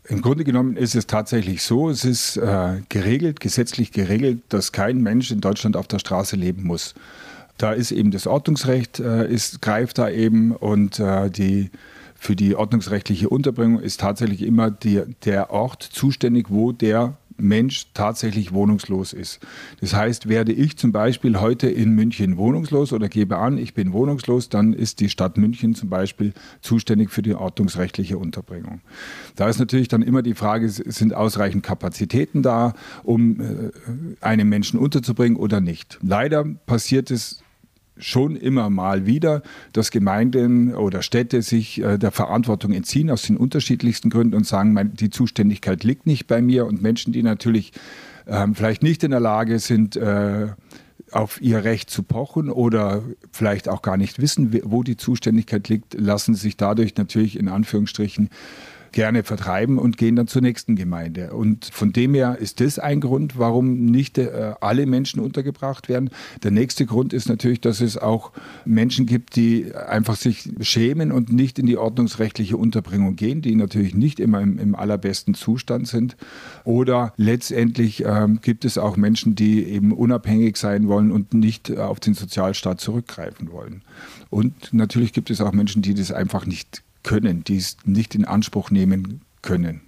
Im 0.09 0.23
Grunde 0.23 0.45
genommen 0.45 0.76
ist 0.76 0.95
es 0.95 1.07
tatsächlich 1.07 1.62
so, 1.62 1.90
es 1.90 2.04
ist 2.04 2.37
äh, 2.37 2.80
geregelt, 2.88 3.38
gesetzlich 3.38 3.92
geregelt, 3.92 4.42
dass 4.49 4.73
kein 4.73 5.02
Mensch 5.02 5.30
in 5.30 5.40
Deutschland 5.40 5.76
auf 5.76 5.87
der 5.87 5.99
Straße 5.99 6.37
leben 6.37 6.64
muss. 6.64 6.95
Da 7.59 7.73
ist 7.73 7.92
eben 7.92 8.11
das 8.11 8.26
Ordnungsrecht, 8.26 8.99
äh, 8.99 9.30
ist, 9.30 9.61
greift 9.61 9.99
da 9.99 10.09
eben 10.09 10.52
und 10.52 10.99
äh, 10.99 11.30
die, 11.30 11.71
für 12.19 12.35
die 12.35 12.57
ordnungsrechtliche 12.57 13.28
Unterbringung 13.28 13.80
ist 13.80 14.00
tatsächlich 14.00 14.42
immer 14.42 14.71
die, 14.71 15.02
der 15.25 15.50
Ort 15.50 15.83
zuständig, 15.83 16.47
wo 16.49 16.73
der 16.73 17.16
Mensch 17.40 17.87
tatsächlich 17.94 18.52
wohnungslos 18.52 19.12
ist. 19.12 19.40
Das 19.80 19.94
heißt, 19.94 20.28
werde 20.28 20.52
ich 20.52 20.76
zum 20.76 20.92
Beispiel 20.92 21.40
heute 21.40 21.68
in 21.68 21.94
München 21.94 22.37
wohnungslos 22.37 22.92
oder 22.92 23.09
gebe 23.09 23.38
an, 23.38 23.59
ich 23.59 23.75
bin 23.75 23.92
wohnungslos, 23.92 24.49
dann 24.49 24.73
ist 24.73 25.00
die 25.00 25.09
Stadt 25.09 25.37
München 25.37 25.75
zum 25.75 25.88
Beispiel 25.88 26.32
zuständig 26.61 27.11
für 27.11 27.23
die 27.23 27.35
ordnungsrechtliche 27.35 28.18
Unterbringung. 28.18 28.80
Da 29.37 29.49
ist 29.49 29.59
natürlich 29.59 29.88
dann 29.88 30.02
immer 30.02 30.23
die 30.23 30.35
Frage, 30.35 30.68
sind 30.68 31.14
ausreichend 31.14 31.62
Kapazitäten 31.62 32.42
da, 32.42 32.75
um 33.02 33.40
äh, 33.40 33.70
einen 34.20 34.49
Menschen 34.49 34.78
unterzubringen 34.78 35.37
oder 35.37 35.61
nicht. 35.61 35.99
Leider 36.02 36.44
passiert 36.66 37.11
es 37.11 37.42
schon 38.00 38.37
immer 38.37 38.71
mal 38.71 39.07
wieder, 39.07 39.42
dass 39.73 39.90
Gemeinden 39.90 40.75
oder 40.75 41.02
Städte 41.02 41.42
sich 41.42 41.80
äh, 41.80 41.99
der 41.99 42.11
Verantwortung 42.11 42.73
entziehen 42.73 43.11
aus 43.11 43.23
den 43.23 43.37
unterschiedlichsten 43.37 44.11
Gründen 44.11 44.35
und 44.35 44.47
sagen, 44.47 44.92
die 44.95 45.11
Zuständigkeit 45.11 45.85
liegt 45.85 46.07
nicht 46.07 46.26
bei 46.26 46.42
mir. 46.42 46.66
Und 46.66 46.83
Menschen, 46.83 47.12
die 47.12 47.23
natürlich 47.23 47.73
ähm, 48.26 48.54
vielleicht 48.54 48.83
nicht 48.83 49.04
in 49.04 49.11
der 49.11 49.21
Lage 49.21 49.59
sind, 49.59 49.97
äh, 49.97 50.49
auf 51.12 51.40
ihr 51.40 51.64
Recht 51.64 51.90
zu 51.90 52.02
pochen 52.02 52.50
oder 52.50 53.02
vielleicht 53.33 53.69
auch 53.69 53.83
gar 53.83 53.97
nicht 53.97 54.21
wissen, 54.21 54.61
wo 54.64 54.83
die 54.83 54.97
Zuständigkeit 54.97 55.69
liegt, 55.69 55.95
lassen 55.95 56.35
sich 56.35 56.57
dadurch 56.57 56.97
natürlich 56.97 57.38
in 57.38 57.49
Anführungsstrichen 57.49 58.30
gerne 58.92 59.23
vertreiben 59.23 59.78
und 59.78 59.97
gehen 59.97 60.16
dann 60.16 60.26
zur 60.26 60.42
nächsten 60.42 60.76
Gemeinde. 60.76 61.32
Und 61.32 61.66
von 61.66 61.92
dem 61.92 62.14
her 62.14 62.38
ist 62.40 62.61
das 62.61 62.78
ein 62.78 63.00
Grund, 63.00 63.38
warum 63.38 63.87
nicht 63.87 64.18
äh, 64.18 64.54
alle 64.61 64.87
Menschen 64.87 65.20
untergebracht 65.20 65.88
werden. 65.88 66.11
Der 66.42 66.50
nächste 66.50 66.87
Grund 66.87 67.12
ist 67.12 67.28
natürlich, 67.28 67.61
dass 67.61 67.80
es 67.80 67.97
auch 67.97 68.32
Menschen 68.64 69.06
gibt, 69.06 69.37
die 69.37 69.75
einfach 69.75 70.16
sich 70.16 70.50
schämen 70.61 71.12
und 71.12 71.32
nicht 71.32 71.59
in 71.59 71.66
die 71.66 71.76
ordnungsrechtliche 71.76 72.56
Unterbringung 72.56 73.16
gehen, 73.16 73.42
die 73.42 73.54
natürlich 73.54 73.94
nicht 73.94 74.20
immer 74.20 74.40
im, 74.40 74.59
im 74.59 74.75
allerbesten 74.75 75.35
Zustand 75.35 75.88
sind. 75.88 76.16
Oder 76.64 77.12
letztendlich 77.16 78.04
ähm, 78.04 78.40
gibt 78.42 78.64
es 78.64 78.78
auch 78.78 78.97
Menschen, 78.97 79.35
die 79.35 79.64
eben 79.64 79.92
unabhängig 79.92 80.56
sein 80.56 80.88
wollen 80.88 81.12
und 81.12 81.35
nicht 81.35 81.76
auf 81.76 82.00
den 82.00 82.14
Sozialstaat 82.14 82.80
zurückgreifen 82.80 83.52
wollen. 83.52 83.82
Und 84.30 84.73
natürlich 84.73 85.12
gibt 85.12 85.30
es 85.30 85.40
auch 85.40 85.52
Menschen, 85.52 85.82
die 85.82 85.94
das 85.94 86.12
einfach 86.12 86.47
nicht 86.47 86.82
können, 87.02 87.45
die 87.45 87.57
es 87.57 87.76
nicht 87.85 88.14
in 88.14 88.25
Anspruch 88.25 88.71
nehmen 88.71 89.23
können. 89.42 89.80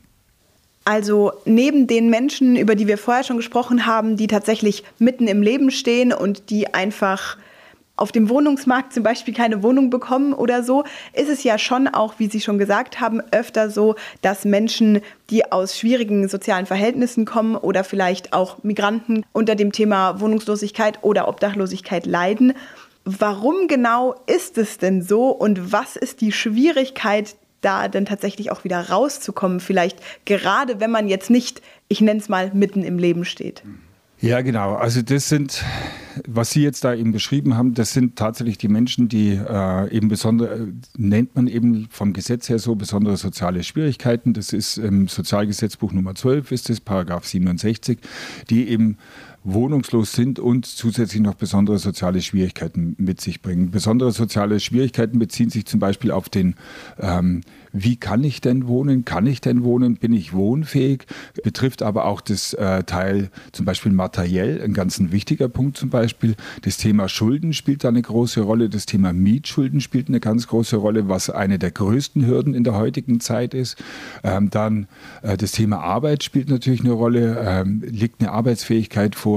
Also 0.85 1.33
neben 1.45 1.87
den 1.87 2.11
Menschen, 2.11 2.57
über 2.57 2.75
die 2.75 2.89
wir 2.89 2.99
vorher 2.99 3.23
schon 3.23 3.37
gesprochen 3.37 3.87
haben, 3.87 4.17
die 4.17 4.27
tatsächlich 4.27 4.83
mitten 4.99 5.29
im 5.29 5.43
Leben 5.43 5.71
stehen 5.71 6.13
und 6.13 6.51
die 6.51 6.75
einfach 6.75 7.37
auf 7.95 8.11
dem 8.11 8.29
Wohnungsmarkt 8.29 8.93
zum 8.93 9.05
Beispiel 9.05 9.33
keine 9.35 9.63
Wohnung 9.63 9.91
bekommen 9.91 10.33
oder 10.33 10.65
so, 10.65 10.83
ist 11.13 11.29
es 11.29 11.45
ja 11.45 11.59
schon 11.59 11.87
auch, 11.87 12.15
wie 12.19 12.27
Sie 12.27 12.41
schon 12.41 12.59
gesagt 12.59 13.01
haben, 13.01 13.21
öfter 13.31 13.71
so, 13.71 13.95
dass 14.23 14.45
Menschen, 14.45 15.03
die 15.31 15.53
aus 15.53 15.79
schwierigen 15.79 16.27
sozialen 16.27 16.67
Verhältnissen 16.67 17.27
kommen 17.27 17.55
oder 17.55 17.85
vielleicht 17.85 18.33
auch 18.33 18.65
Migranten 18.65 19.25
unter 19.33 19.55
dem 19.55 19.71
Thema 19.71 20.21
Wohnungslosigkeit 20.21 20.99
oder 21.03 21.29
Obdachlosigkeit 21.29 22.07
leiden. 22.07 22.55
Warum 23.05 23.67
genau 23.69 24.15
ist 24.27 24.59
es 24.59 24.79
denn 24.79 25.03
so 25.03 25.31
und 25.31 25.73
was 25.73 25.97
ist 25.97 26.21
die 26.21 26.33
Schwierigkeit, 26.33 27.37
da 27.61 27.89
denn 27.89 28.07
tatsächlich 28.07 28.51
auch 28.51 28.65
wieder 28.65 28.91
rauszukommen? 28.91 29.61
Vielleicht 29.61 29.99
gerade, 30.25 30.81
wenn 30.81 30.91
man 30.91 31.09
jetzt 31.09 31.31
nicht, 31.31 31.63
ich 31.89 32.01
nenne 32.01 32.21
es 32.21 32.29
mal, 32.29 32.51
mitten 32.55 32.83
im 32.83 32.99
Leben 32.99 33.25
steht. 33.25 33.63
Ja, 34.23 34.41
genau. 34.41 34.75
Also 34.77 35.03
das 35.03 35.29
sind, 35.29 35.65
was 36.29 36.53
Sie 36.53 36.63
jetzt 36.63 36.85
da 36.85 36.95
eben 36.95 37.11
beschrieben 37.11 37.57
haben, 37.57 37.75
das 37.75 37.93
sind 37.93 38.15
tatsächlich 38.15 38.57
die 38.57 38.69
Menschen, 38.69 39.09
die 39.09 39.33
äh, 39.33 39.91
eben 39.91 40.07
besondere, 40.07 40.69
nennt 40.97 41.35
man 41.35 41.49
eben 41.49 41.89
vom 41.91 42.13
Gesetz 42.13 42.49
her 42.49 42.61
so 42.61 42.77
besondere 42.77 43.17
soziale 43.17 43.65
Schwierigkeiten. 43.65 44.33
Das 44.33 44.53
ist 44.53 44.79
im 44.79 45.09
Sozialgesetzbuch 45.09 45.91
Nummer 45.93 46.15
12, 46.15 46.53
ist 46.53 46.69
das, 46.69 46.79
Paragraph 46.79 47.27
67, 47.27 47.99
die 48.49 48.69
eben 48.69 48.97
wohnungslos 49.45 50.13
sind 50.13 50.39
und 50.39 50.67
zusätzlich 50.67 51.21
noch 51.21 51.35
besondere 51.35 51.79
soziale 51.79 52.23
Schwierigkeiten 52.23 52.95
mit 52.99 53.21
sich 53.21 53.43
bringen. 53.43 53.71
Besondere 53.71 54.13
soziale 54.13 54.61
Schwierigkeiten 54.61 55.19
beziehen 55.19 55.51
sich 55.51 55.67
zum 55.67 55.81
Beispiel 55.81 56.11
auf 56.11 56.29
den 56.29 56.55
ähm, 57.01 57.43
wie 57.73 57.97
kann 57.97 58.23
ich 58.23 58.43
denn 58.43 58.67
wohnen? 58.67 59.07
Kann 59.07 59.27
ich 59.27 59.41
denn 59.41 59.65
wohnen? 59.65 59.97
Bin 59.97 60.13
ich 60.13 60.35
wohnfähig? 60.35 61.07
Betrifft 61.43 61.83
aber 61.83 62.05
auch 62.05 62.21
das 62.21 62.53
äh, 62.53 62.85
Teil 62.85 63.31
zum 63.53 63.65
Beispiel 63.65 63.93
materiell, 63.93 64.61
ein 64.63 64.75
ganz 64.75 65.01
wichtiger 65.01 65.49
Punkt 65.49 65.79
zum 65.79 65.89
Beispiel. 65.89 66.35
Das 66.63 66.77
Thema 66.77 67.09
Schulden 67.09 67.55
spielt 67.55 67.83
da 67.85 67.89
eine 67.89 68.03
große 68.03 68.43
Rolle. 68.43 68.69
Das 68.69 68.85
Thema 68.85 69.15
Mietschulden 69.15 69.81
spielt 69.81 70.09
eine 70.09 70.21
ganz 70.21 70.49
große 70.49 70.77
Rolle, 70.77 71.09
was 71.09 71.31
eine 71.31 71.59
der 71.59 71.71
größten 71.71 72.27
Hürden 72.27 72.53
in 72.53 72.63
der 72.63 72.75
heutigen 72.75 73.21
Zeit 73.21 73.55
ist. 73.55 73.83
Ähm, 74.23 74.51
dann 74.51 74.87
äh, 75.23 75.39
das 75.39 75.53
Thema 75.53 75.79
Arbeit 75.79 76.23
spielt 76.25 76.51
natürlich 76.51 76.81
eine 76.81 76.93
Rolle. 76.93 77.43
Ähm, 77.43 77.83
liegt 77.87 78.21
eine 78.21 78.33
Arbeitsfähigkeit 78.33 79.15
vor? 79.15 79.32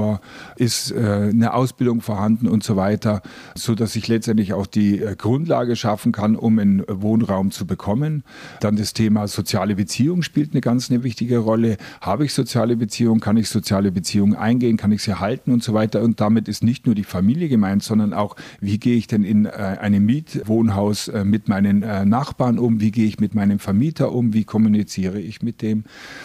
Ist 0.55 0.91
äh, 0.91 1.29
eine 1.31 1.53
Ausbildung 1.53 2.01
vorhanden 2.01 2.47
und 2.47 2.63
so 2.63 2.75
weiter, 2.75 3.21
so 3.55 3.75
dass 3.75 3.95
ich 3.95 4.07
letztendlich 4.07 4.53
auch 4.53 4.67
die 4.67 4.99
äh, 5.01 5.15
Grundlage 5.15 5.75
schaffen 5.75 6.11
kann, 6.11 6.35
um 6.35 6.59
einen 6.59 6.83
Wohnraum 6.87 7.51
zu 7.51 7.65
bekommen. 7.65 8.23
Dann 8.61 8.75
das 8.75 8.93
Thema 8.93 9.27
soziale 9.27 9.75
Beziehung 9.75 10.21
spielt 10.21 10.51
eine 10.51 10.61
ganz 10.61 10.89
eine 10.89 11.03
wichtige 11.03 11.39
Rolle. 11.39 11.77
Habe 12.01 12.25
ich 12.25 12.33
soziale 12.33 12.75
Beziehungen? 12.75 13.19
Kann 13.19 13.37
ich 13.37 13.49
soziale 13.49 13.91
Beziehungen 13.91 14.35
eingehen? 14.35 14.77
Kann 14.77 14.91
ich 14.91 15.03
sie 15.03 15.19
halten 15.19 15.51
und 15.51 15.63
so 15.63 15.73
weiter? 15.73 16.01
Und 16.01 16.21
damit 16.21 16.47
ist 16.47 16.63
nicht 16.63 16.85
nur 16.85 16.95
die 16.95 17.03
Familie 17.03 17.49
gemeint, 17.49 17.83
sondern 17.83 18.13
auch, 18.13 18.35
wie 18.61 18.79
gehe 18.79 18.97
ich 18.97 19.07
denn 19.07 19.23
in 19.23 19.45
äh, 19.45 19.49
einem 19.49 20.05
Mietwohnhaus 20.05 21.11
mit 21.23 21.47
meinen 21.47 21.79
Nachbarn 22.09 22.59
um? 22.59 22.79
Wie 22.79 22.91
gehe 22.91 23.05
ich 23.05 23.19
mit 23.19 23.35
meinem 23.35 23.59
Vermieter 23.59 24.11
um? 24.11 24.33
Wie 24.33 24.43
kommuniziere 24.43 25.19
ich 25.19 25.41
mit 25.41 25.61
dem? 25.61 25.83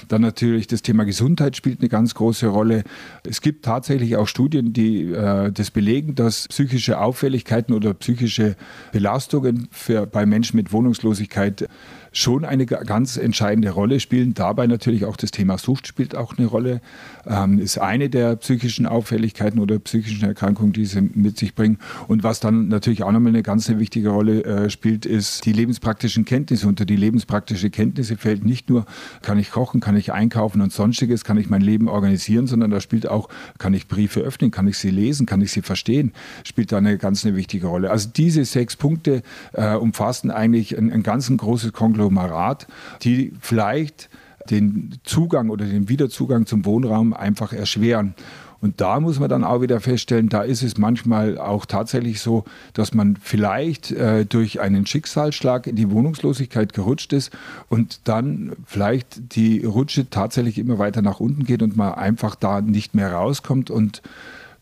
Dann 0.08 0.22
natürlich 0.22 0.66
das 0.66 0.82
Thema 0.82 1.04
Gesundheit 1.04 1.56
spielt 1.56 1.80
eine 1.80 1.88
ganz 1.88 2.14
große 2.14 2.46
Rolle. 2.46 2.84
Es 3.26 3.40
gibt 3.40 3.59
tatsächlich 3.62 4.16
auch 4.16 4.26
Studien, 4.26 4.72
die 4.72 5.12
das 5.12 5.70
belegen, 5.70 6.14
dass 6.14 6.48
psychische 6.48 7.00
Auffälligkeiten 7.00 7.74
oder 7.74 7.94
psychische 7.94 8.56
Belastungen 8.92 9.68
für, 9.70 10.06
bei 10.06 10.26
Menschen 10.26 10.56
mit 10.56 10.72
Wohnungslosigkeit 10.72 11.68
schon 12.12 12.44
eine 12.44 12.66
ganz 12.66 13.16
entscheidende 13.16 13.70
Rolle 13.70 14.00
spielen. 14.00 14.34
Dabei 14.34 14.66
natürlich 14.66 15.04
auch 15.04 15.16
das 15.16 15.30
Thema 15.30 15.58
Sucht 15.58 15.86
spielt 15.86 16.16
auch 16.16 16.36
eine 16.36 16.46
Rolle. 16.46 16.80
Ähm, 17.26 17.58
ist 17.58 17.78
eine 17.78 18.10
der 18.10 18.36
psychischen 18.36 18.86
Auffälligkeiten 18.86 19.60
oder 19.60 19.78
psychischen 19.78 20.24
Erkrankungen, 20.24 20.72
die 20.72 20.86
sie 20.86 21.00
mit 21.00 21.38
sich 21.38 21.54
bringen. 21.54 21.78
Und 22.08 22.24
was 22.24 22.40
dann 22.40 22.68
natürlich 22.68 23.02
auch 23.04 23.12
nochmal 23.12 23.30
eine 23.30 23.42
ganz 23.42 23.68
eine 23.68 23.78
wichtige 23.78 24.08
Rolle 24.08 24.44
äh, 24.44 24.70
spielt, 24.70 25.06
ist 25.06 25.46
die 25.46 25.52
lebenspraktischen 25.52 26.24
Kenntnisse. 26.24 26.66
Unter 26.66 26.84
die 26.84 26.96
lebenspraktische 26.96 27.70
Kenntnisse 27.70 28.16
fällt 28.16 28.44
nicht 28.44 28.68
nur, 28.68 28.86
kann 29.22 29.38
ich 29.38 29.50
kochen, 29.50 29.80
kann 29.80 29.96
ich 29.96 30.12
einkaufen 30.12 30.60
und 30.60 30.72
sonstiges, 30.72 31.24
kann 31.24 31.38
ich 31.38 31.48
mein 31.48 31.62
Leben 31.62 31.88
organisieren, 31.88 32.46
sondern 32.46 32.70
da 32.70 32.80
spielt 32.80 33.08
auch, 33.08 33.28
kann 33.58 33.74
ich 33.74 33.86
Briefe 33.86 34.20
öffnen, 34.20 34.50
kann 34.50 34.66
ich 34.66 34.78
sie 34.78 34.90
lesen, 34.90 35.26
kann 35.26 35.40
ich 35.40 35.52
sie 35.52 35.62
verstehen, 35.62 36.12
spielt 36.44 36.72
da 36.72 36.78
eine 36.78 36.98
ganz 36.98 37.24
eine 37.24 37.36
wichtige 37.36 37.68
Rolle. 37.68 37.90
Also 37.90 38.08
diese 38.14 38.44
sechs 38.44 38.76
Punkte 38.76 39.22
äh, 39.52 39.74
umfassen 39.74 40.30
eigentlich 40.30 40.76
ein, 40.76 40.90
ein 40.90 41.02
ganz 41.02 41.28
ein 41.28 41.36
großes 41.36 41.72
Konglomerat 41.72 41.99
Konglomerat, 42.00 42.66
die 43.02 43.32
vielleicht 43.40 44.08
den 44.48 44.98
Zugang 45.04 45.50
oder 45.50 45.66
den 45.66 45.88
Wiederzugang 45.88 46.46
zum 46.46 46.64
Wohnraum 46.64 47.12
einfach 47.12 47.52
erschweren. 47.52 48.14
Und 48.62 48.80
da 48.82 49.00
muss 49.00 49.18
man 49.18 49.30
dann 49.30 49.42
auch 49.42 49.62
wieder 49.62 49.80
feststellen, 49.80 50.28
da 50.28 50.42
ist 50.42 50.62
es 50.62 50.76
manchmal 50.76 51.38
auch 51.38 51.64
tatsächlich 51.64 52.20
so, 52.20 52.44
dass 52.74 52.92
man 52.92 53.16
vielleicht 53.16 53.90
äh, 53.90 54.26
durch 54.26 54.60
einen 54.60 54.84
Schicksalsschlag 54.84 55.66
in 55.66 55.76
die 55.76 55.90
Wohnungslosigkeit 55.90 56.74
gerutscht 56.74 57.14
ist 57.14 57.30
und 57.70 58.00
dann 58.04 58.52
vielleicht 58.66 59.34
die 59.34 59.64
Rutsche 59.64 60.10
tatsächlich 60.10 60.58
immer 60.58 60.78
weiter 60.78 61.00
nach 61.00 61.20
unten 61.20 61.44
geht 61.44 61.62
und 61.62 61.76
man 61.76 61.94
einfach 61.94 62.34
da 62.34 62.60
nicht 62.60 62.94
mehr 62.94 63.12
rauskommt 63.12 63.70
und 63.70 64.02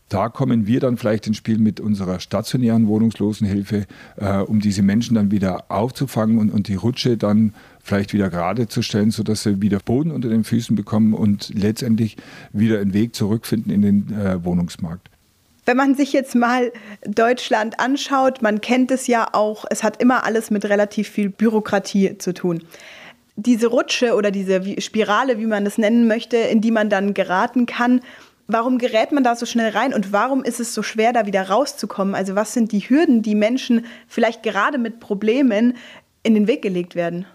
da 0.09 0.29
kommen 0.29 0.67
wir 0.67 0.79
dann 0.79 0.97
vielleicht 0.97 1.27
ins 1.27 1.37
Spiel 1.37 1.59
mit 1.59 1.79
unserer 1.79 2.19
stationären 2.19 2.87
Wohnungslosenhilfe, 2.87 3.85
äh, 4.17 4.37
um 4.39 4.59
diese 4.59 4.81
Menschen 4.81 5.15
dann 5.15 5.31
wieder 5.31 5.65
aufzufangen 5.69 6.39
und, 6.39 6.49
und 6.49 6.67
die 6.67 6.75
Rutsche 6.75 7.17
dann 7.17 7.53
vielleicht 7.81 8.13
wieder 8.13 8.29
gerade 8.29 8.67
zu 8.67 8.81
stellen, 8.81 9.11
sodass 9.11 9.43
sie 9.43 9.61
wieder 9.61 9.79
Boden 9.79 10.11
unter 10.11 10.29
den 10.29 10.43
Füßen 10.43 10.75
bekommen 10.75 11.13
und 11.13 11.51
letztendlich 11.53 12.17
wieder 12.51 12.79
einen 12.79 12.93
Weg 12.93 13.15
zurückfinden 13.15 13.71
in 13.71 13.81
den 13.81 14.13
äh, 14.13 14.43
Wohnungsmarkt. 14.43 15.09
Wenn 15.65 15.77
man 15.77 15.93
sich 15.93 16.13
jetzt 16.13 16.33
mal 16.33 16.71
Deutschland 17.05 17.79
anschaut, 17.79 18.41
man 18.41 18.59
kennt 18.59 18.89
es 18.89 19.05
ja 19.05 19.27
auch, 19.33 19.65
es 19.69 19.83
hat 19.83 20.01
immer 20.01 20.23
alles 20.23 20.49
mit 20.49 20.65
relativ 20.65 21.07
viel 21.09 21.29
Bürokratie 21.29 22.17
zu 22.17 22.33
tun 22.33 22.63
diese 23.41 23.67
Rutsche 23.67 24.15
oder 24.15 24.31
diese 24.31 24.81
Spirale, 24.81 25.39
wie 25.39 25.45
man 25.45 25.65
es 25.65 25.77
nennen 25.77 26.07
möchte, 26.07 26.37
in 26.37 26.61
die 26.61 26.71
man 26.71 26.89
dann 26.89 27.13
geraten 27.13 27.65
kann, 27.65 28.01
Warum 28.51 28.79
gerät 28.79 29.11
man 29.11 29.23
da 29.23 29.35
so 29.35 29.45
schnell 29.45 29.69
rein 29.69 29.93
und 29.93 30.11
warum 30.11 30.43
ist 30.43 30.59
es 30.59 30.73
so 30.73 30.81
schwer, 30.81 31.13
da 31.13 31.27
wieder 31.27 31.49
rauszukommen? 31.49 32.15
Also 32.15 32.33
was 32.33 32.51
sind 32.51 32.71
die 32.71 32.79
Hürden, 32.79 33.21
die 33.21 33.35
Menschen 33.35 33.85
vielleicht 34.07 34.41
gerade 34.41 34.79
mit 34.79 34.99
Problemen 34.99 35.77
in 36.23 36.33
den 36.33 36.47
Weg 36.47 36.63
gelegt 36.63 36.95
werden? 36.95 37.27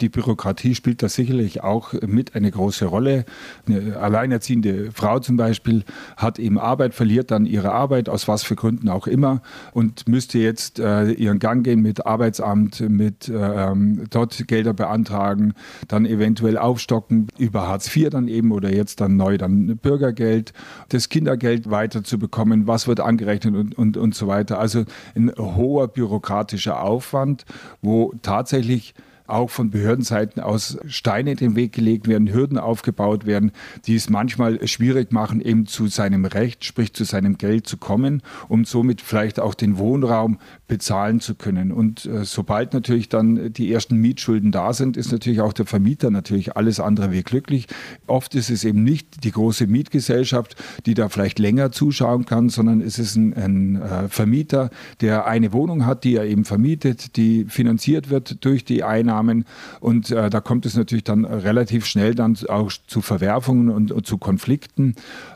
Die 0.00 0.10
Bürokratie 0.10 0.74
spielt 0.74 1.02
da 1.02 1.08
sicherlich 1.08 1.62
auch 1.62 1.94
mit 2.06 2.34
eine 2.34 2.50
große 2.50 2.84
Rolle. 2.84 3.24
Eine 3.66 3.96
alleinerziehende 3.96 4.92
Frau 4.92 5.20
zum 5.20 5.36
Beispiel 5.38 5.84
hat 6.16 6.38
eben 6.38 6.58
Arbeit, 6.58 6.92
verliert 6.92 7.30
dann 7.30 7.46
ihre 7.46 7.72
Arbeit, 7.72 8.08
aus 8.08 8.28
was 8.28 8.42
für 8.42 8.56
Gründen 8.56 8.90
auch 8.90 9.06
immer, 9.06 9.40
und 9.72 10.06
müsste 10.06 10.38
jetzt 10.38 10.78
äh, 10.78 11.10
ihren 11.12 11.38
Gang 11.38 11.64
gehen 11.64 11.80
mit 11.80 12.04
Arbeitsamt, 12.04 12.80
mit 12.80 13.28
äh, 13.28 13.72
dort 14.10 14.46
Gelder 14.48 14.74
beantragen, 14.74 15.54
dann 15.88 16.04
eventuell 16.04 16.58
aufstocken 16.58 17.28
über 17.38 17.66
Hartz 17.66 17.94
IV 17.94 18.10
dann 18.10 18.28
eben 18.28 18.52
oder 18.52 18.72
jetzt 18.72 19.00
dann 19.00 19.16
neu 19.16 19.38
dann 19.38 19.78
Bürgergeld, 19.78 20.52
das 20.90 21.08
Kindergeld 21.08 21.70
weiterzubekommen, 21.70 22.66
was 22.66 22.86
wird 22.86 23.00
angerechnet 23.00 23.54
und, 23.54 23.78
und, 23.78 23.96
und 23.96 24.14
so 24.14 24.26
weiter. 24.26 24.58
Also 24.58 24.84
ein 25.14 25.32
hoher 25.36 25.88
bürokratischer 25.88 26.82
Aufwand, 26.82 27.46
wo 27.80 28.12
tatsächlich 28.22 28.94
auch 29.26 29.50
von 29.50 29.70
Behördenseiten 29.70 30.42
aus 30.42 30.78
Steine 30.86 31.32
in 31.32 31.36
den 31.36 31.56
Weg 31.56 31.72
gelegt 31.72 32.08
werden, 32.08 32.32
Hürden 32.32 32.58
aufgebaut 32.58 33.26
werden, 33.26 33.52
die 33.86 33.94
es 33.94 34.08
manchmal 34.10 34.66
schwierig 34.66 35.12
machen, 35.12 35.40
eben 35.40 35.66
zu 35.66 35.88
seinem 35.88 36.24
Recht, 36.24 36.64
sprich 36.64 36.92
zu 36.94 37.04
seinem 37.04 37.38
Geld 37.38 37.66
zu 37.66 37.76
kommen, 37.76 38.22
um 38.48 38.64
somit 38.64 39.00
vielleicht 39.00 39.40
auch 39.40 39.54
den 39.54 39.78
Wohnraum 39.78 40.38
bezahlen 40.68 41.20
zu 41.20 41.34
können. 41.34 41.72
Und 41.72 42.06
äh, 42.06 42.24
sobald 42.24 42.72
natürlich 42.72 43.08
dann 43.08 43.52
die 43.52 43.72
ersten 43.72 43.96
Mietschulden 43.96 44.52
da 44.52 44.72
sind, 44.72 44.96
ist 44.96 45.12
natürlich 45.12 45.40
auch 45.40 45.52
der 45.52 45.66
Vermieter 45.66 46.10
natürlich 46.10 46.56
alles 46.56 46.80
andere 46.80 47.12
wie 47.12 47.22
glücklich. 47.22 47.66
Oft 48.06 48.34
ist 48.34 48.50
es 48.50 48.64
eben 48.64 48.82
nicht 48.84 49.24
die 49.24 49.32
große 49.32 49.66
Mietgesellschaft, 49.66 50.56
die 50.86 50.94
da 50.94 51.08
vielleicht 51.08 51.38
länger 51.38 51.72
zuschauen 51.72 52.26
kann, 52.26 52.48
sondern 52.48 52.80
es 52.80 52.98
ist 52.98 53.16
ein, 53.16 53.34
ein 53.34 53.82
äh, 53.82 54.08
Vermieter, 54.08 54.70
der 55.00 55.26
eine 55.26 55.52
Wohnung 55.52 55.86
hat, 55.86 56.04
die 56.04 56.16
er 56.16 56.24
eben 56.24 56.44
vermietet, 56.44 57.16
die 57.16 57.44
finanziert 57.44 58.10
wird 58.10 58.44
durch 58.44 58.64
die 58.64 58.82
Einnahmen 58.82 59.15
Mieteinnahmen 59.16 59.44
und 59.80 60.10
äh, 60.10 60.30
da 60.30 60.40
kommt 60.40 60.66
es 60.66 60.76
natürlich 60.76 61.04
dann 61.04 61.24
relativ 61.24 61.86
schnell 61.86 62.14
dann 62.14 62.36
auch 62.48 62.72
zu 62.86 63.00
Verwerfungen 63.00 63.70
und, 63.70 63.92
und 63.92 64.06
zu 64.06 64.18
Konflikten. 64.18 64.94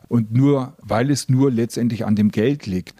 Und 0.08 0.32
nur 0.32 0.74
weil 0.82 1.10
es 1.10 1.28
nur 1.28 1.50
letztendlich 1.50 2.04
an 2.04 2.16
dem 2.16 2.30
Geld 2.30 2.66
liegt 2.66 2.94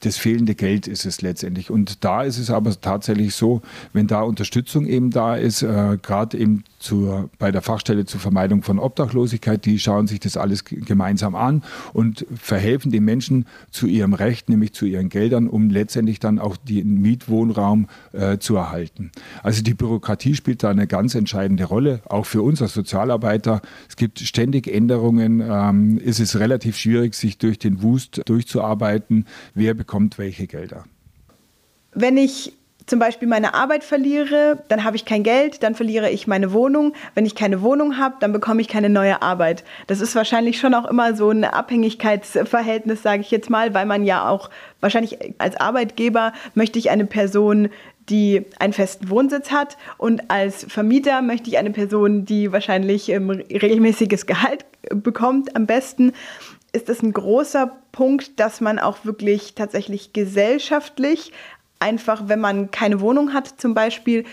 das 0.00 0.16
fehlende 0.16 0.54
Geld 0.54 0.88
ist 0.88 1.06
es 1.06 1.22
letztendlich. 1.22 1.70
Und 1.70 2.04
da 2.04 2.22
ist 2.22 2.38
es 2.38 2.50
aber 2.50 2.78
tatsächlich 2.80 3.34
so, 3.34 3.62
wenn 3.92 4.06
da 4.06 4.22
Unterstützung 4.22 4.86
eben 4.86 5.10
da 5.10 5.36
ist, 5.36 5.62
äh, 5.62 5.98
gerade 6.02 6.36
eben 6.36 6.64
zur, 6.80 7.30
bei 7.38 7.52
der 7.52 7.62
Fachstelle 7.62 8.04
zur 8.04 8.20
Vermeidung 8.20 8.62
von 8.62 8.78
Obdachlosigkeit, 8.78 9.64
die 9.64 9.78
schauen 9.78 10.08
sich 10.08 10.18
das 10.20 10.36
alles 10.36 10.64
gemeinsam 10.64 11.36
an 11.36 11.62
und 11.92 12.26
verhelfen 12.34 12.90
den 12.90 13.04
Menschen 13.04 13.46
zu 13.70 13.86
ihrem 13.86 14.14
Recht, 14.14 14.48
nämlich 14.48 14.72
zu 14.72 14.84
ihren 14.84 15.08
Geldern, 15.08 15.48
um 15.48 15.70
letztendlich 15.70 16.18
dann 16.18 16.40
auch 16.40 16.56
den 16.56 17.00
Mietwohnraum 17.00 17.88
äh, 18.12 18.38
zu 18.38 18.56
erhalten. 18.56 19.12
Also 19.42 19.62
die 19.62 19.74
Bürokratie 19.74 20.34
spielt 20.34 20.64
da 20.64 20.70
eine 20.70 20.88
ganz 20.88 21.14
entscheidende 21.14 21.64
Rolle, 21.64 22.02
auch 22.08 22.26
für 22.26 22.42
uns 22.42 22.60
als 22.60 22.74
Sozialarbeiter. 22.74 23.62
Es 23.88 23.94
gibt 23.96 24.18
ständig 24.18 24.66
Änderungen, 24.66 25.40
ähm, 25.40 25.98
ist 25.98 26.18
es 26.18 26.38
relativ 26.38 26.76
schwierig, 26.76 27.14
sich 27.14 27.38
durch 27.38 27.60
den 27.60 27.82
Wust 27.82 28.22
durchzuarbeiten 28.26 29.26
wer 29.54 29.74
bekommt 29.74 30.18
welche 30.18 30.46
Gelder. 30.46 30.84
Wenn 31.94 32.16
ich 32.16 32.54
zum 32.86 32.98
Beispiel 32.98 33.28
meine 33.28 33.54
Arbeit 33.54 33.84
verliere, 33.84 34.62
dann 34.68 34.84
habe 34.84 34.96
ich 34.96 35.04
kein 35.04 35.22
Geld, 35.22 35.62
dann 35.62 35.74
verliere 35.74 36.10
ich 36.10 36.26
meine 36.26 36.52
Wohnung. 36.52 36.94
Wenn 37.14 37.26
ich 37.26 37.34
keine 37.34 37.62
Wohnung 37.62 37.98
habe, 37.98 38.16
dann 38.20 38.32
bekomme 38.32 38.60
ich 38.60 38.68
keine 38.68 38.88
neue 38.88 39.22
Arbeit. 39.22 39.64
Das 39.86 40.00
ist 40.00 40.14
wahrscheinlich 40.14 40.58
schon 40.58 40.74
auch 40.74 40.86
immer 40.86 41.14
so 41.14 41.30
ein 41.30 41.44
Abhängigkeitsverhältnis, 41.44 43.02
sage 43.02 43.20
ich 43.20 43.30
jetzt 43.30 43.50
mal, 43.50 43.74
weil 43.74 43.86
man 43.86 44.04
ja 44.04 44.28
auch 44.28 44.50
wahrscheinlich 44.80 45.18
als 45.38 45.56
Arbeitgeber 45.56 46.32
möchte 46.54 46.78
ich 46.78 46.90
eine 46.90 47.06
Person, 47.06 47.68
die 48.08 48.46
einen 48.58 48.72
festen 48.72 49.10
Wohnsitz 49.10 49.52
hat 49.52 49.76
und 49.96 50.30
als 50.30 50.66
Vermieter 50.68 51.22
möchte 51.22 51.50
ich 51.50 51.58
eine 51.58 51.70
Person, 51.70 52.24
die 52.24 52.50
wahrscheinlich 52.50 53.08
ähm, 53.10 53.30
regelmäßiges 53.30 54.26
Gehalt 54.26 54.64
bekommt 54.90 55.54
am 55.54 55.66
besten 55.66 56.12
ist 56.72 56.88
es 56.88 57.02
ein 57.02 57.12
großer 57.12 57.70
Punkt, 57.92 58.40
dass 58.40 58.60
man 58.60 58.78
auch 58.78 59.04
wirklich 59.04 59.54
tatsächlich 59.54 60.12
gesellschaftlich 60.12 61.32
einfach, 61.78 62.28
wenn 62.28 62.40
man 62.40 62.70
keine 62.70 63.00
Wohnung 63.00 63.34
hat 63.34 63.60
zum 63.60 63.74
Beispiel, 63.74 64.24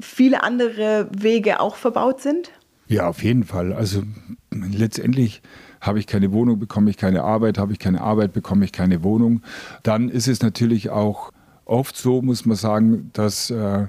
viele 0.00 0.42
andere 0.42 1.08
Wege 1.16 1.60
auch 1.60 1.76
verbaut 1.76 2.20
sind? 2.20 2.50
Ja, 2.88 3.08
auf 3.08 3.22
jeden 3.22 3.44
Fall. 3.44 3.72
Also 3.72 4.02
letztendlich 4.50 5.42
habe 5.80 5.98
ich 5.98 6.06
keine 6.06 6.32
Wohnung, 6.32 6.58
bekomme 6.58 6.90
ich 6.90 6.96
keine 6.96 7.24
Arbeit, 7.24 7.58
habe 7.58 7.72
ich 7.72 7.78
keine 7.78 8.00
Arbeit, 8.00 8.32
bekomme 8.32 8.64
ich 8.64 8.72
keine 8.72 9.02
Wohnung. 9.02 9.42
Dann 9.82 10.08
ist 10.08 10.28
es 10.28 10.42
natürlich 10.42 10.90
auch 10.90 11.32
oft 11.64 11.96
so, 11.96 12.22
muss 12.22 12.46
man 12.46 12.56
sagen, 12.56 13.10
dass 13.12 13.50
äh, 13.50 13.86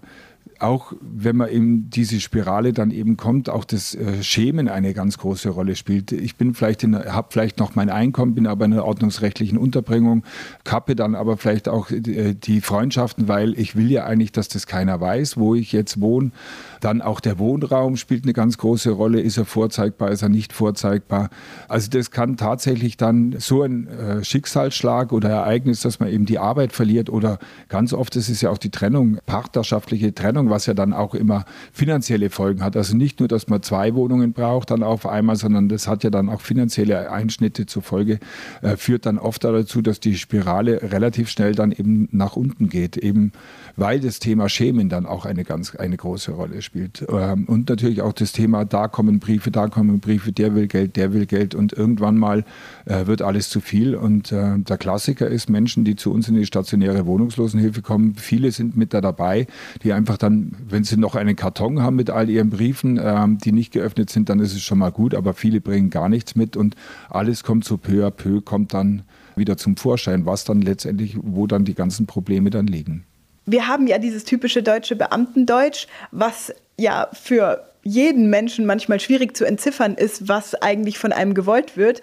auch 0.64 0.94
wenn 1.02 1.36
man 1.36 1.50
in 1.50 1.90
diese 1.90 2.20
Spirale 2.20 2.74
dann 2.74 2.92
eben 2.92 3.18
kommt, 3.18 3.50
auch 3.50 3.66
das 3.66 3.94
äh, 3.96 4.24
Schämen 4.24 4.70
eine 4.70 4.94
ganz 4.94 5.18
große 5.18 5.50
Rolle 5.50 5.76
spielt. 5.76 6.12
Ich 6.12 6.38
bin 6.38 6.54
vielleicht 6.54 6.84
habe 6.84 7.28
vielleicht 7.30 7.60
noch 7.60 7.76
mein 7.76 7.90
Einkommen, 7.90 8.34
bin 8.34 8.48
aber 8.48 8.66
in 8.66 8.74
einer 8.74 8.86
ordnungsrechtlichen 8.86 9.58
Unterbringung, 9.58 10.24
kappe 10.64 10.96
dann 10.96 11.16
aber 11.16 11.38
vielleicht 11.38 11.68
auch 11.68 11.92
äh, 11.92 12.34
die 12.34 12.62
Freundschaften, 12.62 13.28
weil 13.28 13.60
ich 13.60 13.76
will 13.76 13.92
ja 13.92 14.06
eigentlich, 14.06 14.32
dass 14.32 14.48
das 14.48 14.66
keiner 14.66 15.02
weiß, 15.02 15.38
wo 15.38 15.54
ich 15.54 15.72
jetzt 15.74 16.00
wohne. 16.00 16.32
Dann 16.80 17.02
auch 17.02 17.20
der 17.20 17.40
Wohnraum 17.40 17.98
spielt 17.98 18.24
eine 18.24 18.34
ganz 18.34 18.58
große 18.58 18.92
Rolle. 18.92 19.22
Ist 19.22 19.38
er 19.38 19.46
vorzeigbar, 19.46 20.12
ist 20.12 20.22
er 20.22 20.30
nicht 20.30 20.54
vorzeigbar? 20.54 21.30
Also 21.68 21.90
das 21.90 22.12
kann 22.12 22.38
tatsächlich 22.38 22.98
dann 22.98 23.36
so 23.40 23.64
ein 23.64 23.88
äh, 23.88 24.24
Schicksalsschlag 24.24 25.12
oder 25.12 25.30
Ereignis, 25.30 25.82
dass 25.82 26.00
man 26.00 26.10
eben 26.10 26.26
die 26.26 26.40
Arbeit 26.40 26.72
verliert 26.72 27.10
oder 27.10 27.40
ganz 27.70 27.94
oft 27.94 28.16
ist 28.16 28.30
es 28.30 28.42
ja 28.42 28.50
auch 28.50 28.58
die 28.58 28.70
Trennung, 28.70 29.18
partnerschaftliche 29.26 30.14
Trennung, 30.14 30.50
was 30.54 30.68
ja 30.68 30.74
dann 30.74 30.94
auch 30.94 31.16
immer 31.16 31.46
finanzielle 31.72 32.30
Folgen 32.30 32.64
hat. 32.64 32.78
Also 32.78 32.96
nicht 32.96 33.20
nur, 33.20 33.28
dass 33.28 33.48
man 33.48 33.64
zwei 33.64 33.96
Wohnungen 33.96 34.34
braucht 34.34 34.70
dann 34.70 34.84
auf 34.84 35.08
einmal, 35.08 35.36
sondern 35.36 35.68
das 35.68 35.88
hat 35.88 36.04
ja 36.04 36.12
dann 36.12 36.30
auch 36.30 36.42
finanzielle 36.42 37.12
Einschnitte 37.12 37.66
zur 37.66 37.82
Folge, 37.82 38.20
äh, 38.62 38.78
führt 38.78 39.06
dann 39.08 39.18
oft 39.18 39.44
dazu, 39.44 39.82
dass 39.82 40.00
die 40.00 40.16
Spirale 40.16 40.92
relativ 40.92 41.30
schnell 41.30 41.56
dann 41.56 41.72
eben 41.72 42.08
nach 42.12 42.36
unten 42.36 42.70
geht, 42.70 42.98
eben 42.98 43.32
weil 43.76 44.00
das 44.00 44.20
Thema 44.20 44.50
Schämen 44.50 44.90
dann 44.90 45.06
auch 45.06 45.26
eine 45.26 45.44
ganz 45.44 45.76
eine 45.76 45.98
große 45.98 46.32
Rolle 46.32 46.62
spielt. 46.62 47.06
Ähm, 47.10 47.46
und 47.46 47.70
natürlich 47.70 48.02
auch 48.02 48.14
das 48.14 48.32
Thema, 48.32 48.66
da 48.66 48.88
kommen 48.88 49.20
Briefe, 49.20 49.50
da 49.50 49.68
kommen 49.68 50.00
Briefe, 50.00 50.32
der 50.32 50.54
will 50.56 50.68
Geld, 50.68 50.96
der 50.96 51.14
will 51.14 51.26
Geld 51.26 51.56
und 51.56 51.74
irgendwann 51.74 52.18
mal 52.18 52.46
äh, 52.86 53.08
wird 53.08 53.22
alles 53.22 53.50
zu 53.50 53.60
viel. 53.60 53.96
Und 53.96 54.32
äh, 54.32 54.60
der 54.60 54.78
Klassiker 54.78 55.28
ist 55.28 55.50
Menschen, 55.50 55.84
die 55.84 55.96
zu 55.96 56.12
uns 56.12 56.28
in 56.28 56.36
die 56.36 56.46
stationäre 56.46 57.06
Wohnungslosenhilfe 57.06 57.82
kommen. 57.82 58.16
Viele 58.16 58.52
sind 58.52 58.78
mit 58.78 58.94
da 58.94 59.02
dabei, 59.02 59.48
die 59.84 59.94
einfach 59.94 60.18
dann, 60.18 60.33
wenn 60.70 60.84
sie 60.84 60.98
noch 60.98 61.16
einen 61.16 61.36
Karton 61.36 61.82
haben 61.82 61.96
mit 61.96 62.10
all 62.10 62.30
ihren 62.30 62.50
Briefen, 62.50 63.00
ähm, 63.04 63.38
die 63.38 63.52
nicht 63.52 63.72
geöffnet 63.72 64.10
sind, 64.10 64.30
dann 64.30 64.40
ist 64.40 64.54
es 64.54 64.62
schon 64.62 64.78
mal 64.78 64.92
gut, 64.92 65.16
aber 65.16 65.34
viele 65.34 65.62
bringen 65.62 65.90
gar 65.90 66.10
nichts 66.10 66.36
mit 66.36 66.56
und 66.58 66.76
alles 67.10 67.44
kommt 67.44 67.66
so 67.66 67.78
peu 67.78 68.06
à 68.06 68.12
peu, 68.12 68.42
kommt 68.42 68.74
dann 68.74 69.04
wieder 69.36 69.58
zum 69.58 69.78
Vorschein, 69.78 70.26
was 70.26 70.44
dann 70.44 70.62
letztendlich, 70.62 71.18
wo 71.22 71.48
dann 71.48 71.66
die 71.66 71.74
ganzen 71.74 72.06
Probleme 72.06 72.50
dann 72.50 72.68
liegen. 72.68 73.06
Wir 73.46 73.68
haben 73.68 73.88
ja 73.88 73.98
dieses 73.98 74.24
typische 74.24 74.64
deutsche 74.64 74.96
Beamtendeutsch, 74.96 75.88
was 76.12 76.54
ja 76.78 77.10
für 77.12 77.64
jeden 77.84 78.30
Menschen 78.30 78.66
manchmal 78.66 79.00
schwierig 79.00 79.36
zu 79.36 79.46
entziffern 79.46 79.96
ist, 79.96 80.30
was 80.30 80.56
eigentlich 80.56 80.98
von 80.98 81.12
einem 81.12 81.34
gewollt 81.34 81.76
wird. 81.76 82.02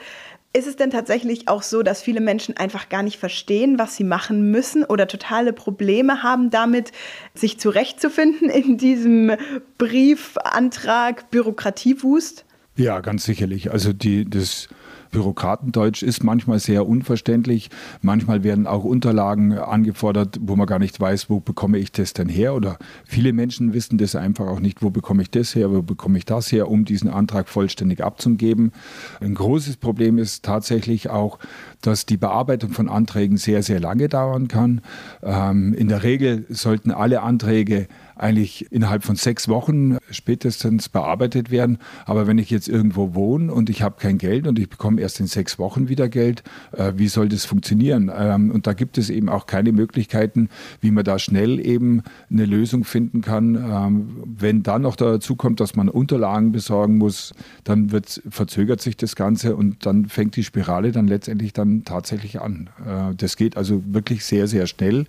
Ist 0.52 0.66
es 0.66 0.74
denn 0.74 0.90
tatsächlich 0.90 1.46
auch 1.46 1.62
so, 1.62 1.84
dass 1.84 2.02
viele 2.02 2.20
Menschen 2.20 2.56
einfach 2.56 2.88
gar 2.88 3.04
nicht 3.04 3.18
verstehen, 3.18 3.78
was 3.78 3.94
sie 3.94 4.02
machen 4.02 4.50
müssen 4.50 4.82
oder 4.82 5.06
totale 5.06 5.52
Probleme 5.52 6.24
haben 6.24 6.50
damit, 6.50 6.90
sich 7.34 7.60
zurechtzufinden 7.60 8.50
in 8.50 8.76
diesem 8.76 9.36
Briefantrag 9.78 11.30
Bürokratiewust? 11.30 12.44
Ja, 12.74 12.98
ganz 13.00 13.24
sicherlich. 13.24 13.70
Also 13.70 13.92
die, 13.92 14.28
das 14.28 14.68
Bürokratendeutsch 15.11 16.03
ist 16.03 16.25
manchmal 16.25 16.59
sehr 16.59 16.87
unverständlich. 16.87 17.70
Manchmal 18.03 18.44
werden 18.44 18.66
auch 18.66 18.85
Unterlagen 18.85 19.59
angefordert, 19.59 20.38
wo 20.40 20.57
man 20.57 20.66
gar 20.66 20.79
nicht 20.79 20.99
weiß, 21.01 21.31
wo 21.31 21.40
bekomme 21.40 21.79
ich 21.79 21.92
das 21.92 22.12
denn 22.12 22.29
her? 22.29 22.55
Oder 22.55 22.79
viele 23.05 23.33
Menschen 23.33 23.73
wissen 23.73 23.99
das 23.99 24.14
einfach 24.14 24.46
auch 24.46 24.61
nicht, 24.61 24.83
wo 24.83 24.90
bekomme 24.90 25.23
ich 25.23 25.31
das 25.31 25.55
her, 25.55 25.70
wo 25.70 25.83
bekomme 25.83 26.18
ich 26.18 26.25
das 26.25 26.53
her, 26.53 26.68
um 26.68 26.85
diesen 26.85 27.11
Antrag 27.11 27.49
vollständig 27.49 28.03
abzugeben. 28.03 28.73
Ein 29.20 29.35
großes 29.35 29.77
Problem 29.77 30.18
ist 30.18 30.44
tatsächlich 30.44 31.11
auch, 31.11 31.38
dass 31.81 32.07
die 32.07 32.16
Bearbeitung 32.16 32.70
von 32.70 32.88
Anträgen 32.88 33.37
sehr, 33.37 33.62
sehr 33.62 33.81
lange 33.81 34.09
dauern 34.09 34.49
kann. 34.49 34.81
Ähm, 35.23 35.75
in 35.75 35.88
der 35.88 36.03
Regel 36.03 36.46
sollten 36.49 36.90
alle 36.90 37.23
Anträge 37.23 37.88
eigentlich 38.20 38.70
innerhalb 38.70 39.04
von 39.04 39.16
sechs 39.16 39.48
Wochen 39.48 39.98
spätestens 40.11 40.88
bearbeitet 40.88 41.50
werden. 41.50 41.78
Aber 42.04 42.26
wenn 42.26 42.38
ich 42.38 42.50
jetzt 42.50 42.68
irgendwo 42.68 43.14
wohne 43.14 43.52
und 43.52 43.70
ich 43.70 43.83
habe 43.83 43.96
kein 43.98 44.18
Geld 44.18 44.46
und 44.46 44.59
ich 44.59 44.68
bekomme 44.68 45.00
erst 45.00 45.20
in 45.20 45.26
sechs 45.26 45.59
Wochen 45.59 45.88
wieder 45.88 46.09
Geld, 46.09 46.42
äh, 46.72 46.92
wie 46.96 47.09
soll 47.09 47.28
das 47.28 47.44
funktionieren? 47.44 48.11
Ähm, 48.14 48.50
und 48.50 48.66
da 48.66 48.72
gibt 48.72 48.98
es 48.98 49.11
eben 49.11 49.28
auch 49.28 49.46
keine 49.46 49.72
Möglichkeiten, 49.72 50.48
wie 50.80 50.90
man 50.90 51.04
da 51.04 51.18
schnell 51.18 51.64
eben 51.64 52.02
eine 52.30 52.44
Lösung 52.44 52.85
finden 52.85 53.22
kann. 53.22 53.54
Ähm, 53.54 54.09
wenn 54.24 54.62
dann 54.62 54.83
noch 54.83 54.96
dazu 54.96 55.37
kommt, 55.37 55.61
dass 55.61 55.74
man 55.74 55.88
Unterlagen 55.88 56.52
besorgen 56.52 56.98
muss, 56.98 57.33
dann 57.64 57.90
wird, 57.90 58.22
verzögert 58.28 58.80
sich 58.80 58.96
das 58.96 59.16
Ganze 59.16 59.56
und 59.56 59.87
dann 59.87 60.06
fängt 60.06 60.37
die 60.37 60.44
Spirale 60.44 60.92
dann 60.92 61.09
letztendlich 61.09 61.52
dann 61.52 61.85
tatsächlich 61.85 62.40
an. 62.40 62.68
Äh, 62.85 63.14
das 63.16 63.37
geht 63.37 63.56
also 63.56 63.83
wirklich 63.87 64.24
sehr, 64.24 64.46
sehr 64.46 64.66
schnell 64.66 65.06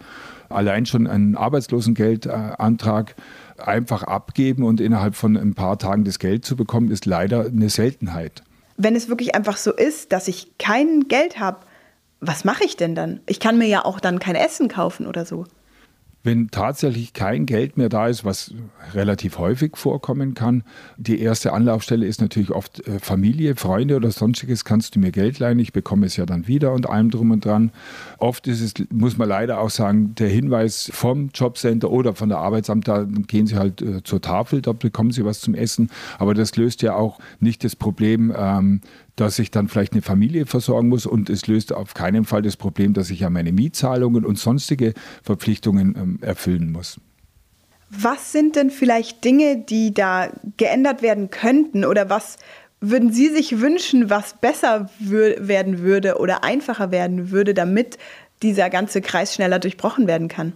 allein 0.52 0.86
schon 0.86 1.08
einen 1.08 1.36
Arbeitslosengeldantrag 1.36 3.16
einfach 3.58 4.04
abgeben 4.04 4.64
und 4.64 4.82
innerhalb 4.82 5.16
von 5.16 5.38
ein 5.38 5.54
paar 5.54 5.78
Tagen 5.78 6.04
das 6.04 6.20
Geld 6.20 6.46
zu 6.46 6.56
bekommen, 6.56 6.92
ist 6.92 7.06
leider 7.06 7.46
eine 7.46 7.70
Seltenheit. 7.70 8.44
Wenn 8.78 8.96
es 8.96 9.10
wirklich 9.10 9.36
einfach 9.36 9.58
so 9.58 9.74
ist, 9.74 10.12
dass 10.12 10.28
ich 10.28 10.58
kein 10.58 11.08
Geld 11.08 11.40
habe, 11.40 11.60
was 12.20 12.46
mache 12.46 12.64
ich 12.64 12.78
denn 12.78 12.96
dann? 12.96 13.20
Ich 13.28 13.40
kann 13.40 13.58
mir 13.58 13.68
ja 13.68 13.86
auch 13.86 14.00
dann 14.00 14.20
kein 14.20 14.36
Essen 14.36 14.68
kaufen 14.68 15.08
oder 15.08 15.26
so 15.26 15.46
wenn 16.24 16.50
tatsächlich 16.50 17.14
kein 17.14 17.46
Geld 17.46 17.78
mehr 17.78 17.90
da 17.90 18.08
ist, 18.08 18.24
was 18.24 18.54
relativ 18.94 19.38
häufig 19.40 19.76
vorkommen 19.76 20.34
kann. 20.34 20.64
Die 20.98 21.20
erste 21.20 21.54
Anlaufstelle 21.54 22.06
ist 22.06 22.22
natürlich 22.22 22.52
oft 22.52 22.88
äh, 22.88 23.00
Familie, 23.00 23.56
Freunde 23.56 23.96
oder 23.96 24.12
sonstiges. 24.12 24.64
Kannst 24.66 24.96
du 24.96 25.00
mir 25.00 25.12
Geld 25.12 25.40
leihen? 25.40 25.60
Ich 25.60 25.74
bekomme 25.74 26.06
es 26.06 26.18
ja 26.18 26.26
dann 26.26 26.48
wieder 26.48 26.74
und 26.74 26.88
allem 26.88 27.10
drum 27.10 27.32
und 27.32 27.46
dran. 27.46 27.72
Oft 28.18 28.48
ist 28.48 28.62
es, 28.62 28.74
muss 28.92 29.18
man 29.18 29.30
leider 29.30 29.60
auch 29.60 29.70
sagen, 29.70 30.14
der 30.16 30.30
Hinweis 30.30 30.92
vom 30.94 31.30
Jobcenter 31.34 31.90
oder 31.90 32.14
von 32.14 32.30
der 32.30 32.38
Arbeitsamt, 32.38 32.88
da 32.88 33.04
gehen 33.04 33.48
sie 33.48 33.56
halt 33.56 33.82
äh, 33.82 34.04
zur 34.04 34.22
Tafel, 34.22 34.62
da 34.62 34.74
bekommen 34.74 35.12
sie 35.12 35.26
was 35.26 35.40
zum 35.40 35.56
Essen. 35.56 35.90
Aber 36.20 36.34
das 36.34 36.56
löst 36.56 36.82
ja 36.82 36.96
auch 36.96 37.20
nicht 37.40 37.64
das 37.64 37.76
Problem, 37.76 38.34
ähm, 38.38 38.82
dass 39.16 39.40
ich 39.40 39.52
dann 39.52 39.68
vielleicht 39.68 39.94
eine 39.94 40.02
Familie 40.02 40.46
versorgen 40.46 40.90
muss 40.90 41.06
und 41.06 41.30
es 41.30 41.48
löst 41.48 41.74
auf 41.74 41.94
keinen 41.94 42.26
Fall 42.26 42.42
das 42.42 42.58
Problem, 42.58 42.94
dass 42.94 43.10
ich 43.10 43.22
ja 43.22 43.30
meine 43.30 43.52
Mietzahlungen 43.52 44.26
und 44.26 44.38
sonstige 44.38 44.94
Verpflichtungen 45.24 45.96
ähm, 45.98 46.20
erfüllen 46.22 46.72
muss. 46.72 47.00
Was 47.90 48.32
sind 48.32 48.56
denn 48.56 48.70
vielleicht 48.70 49.24
Dinge, 49.26 49.58
die 49.58 49.94
da 49.94 50.30
geändert 50.56 51.02
werden 51.02 51.30
könnten 51.30 51.84
oder 51.84 52.10
was 52.10 52.38
würden 52.80 53.12
Sie 53.12 53.28
sich 53.28 53.60
wünschen, 53.60 54.10
was 54.10 54.40
besser 54.40 54.90
werden 55.00 55.80
würde 55.80 56.18
oder 56.18 56.44
einfacher 56.44 56.90
werden 56.90 57.30
würde, 57.30 57.54
damit 57.54 57.98
dieser 58.42 58.70
ganze 58.70 59.02
Kreis 59.02 59.36
schneller 59.36 59.60
durchbrochen 59.60 60.08
werden 60.08 60.30
kann? 60.30 60.54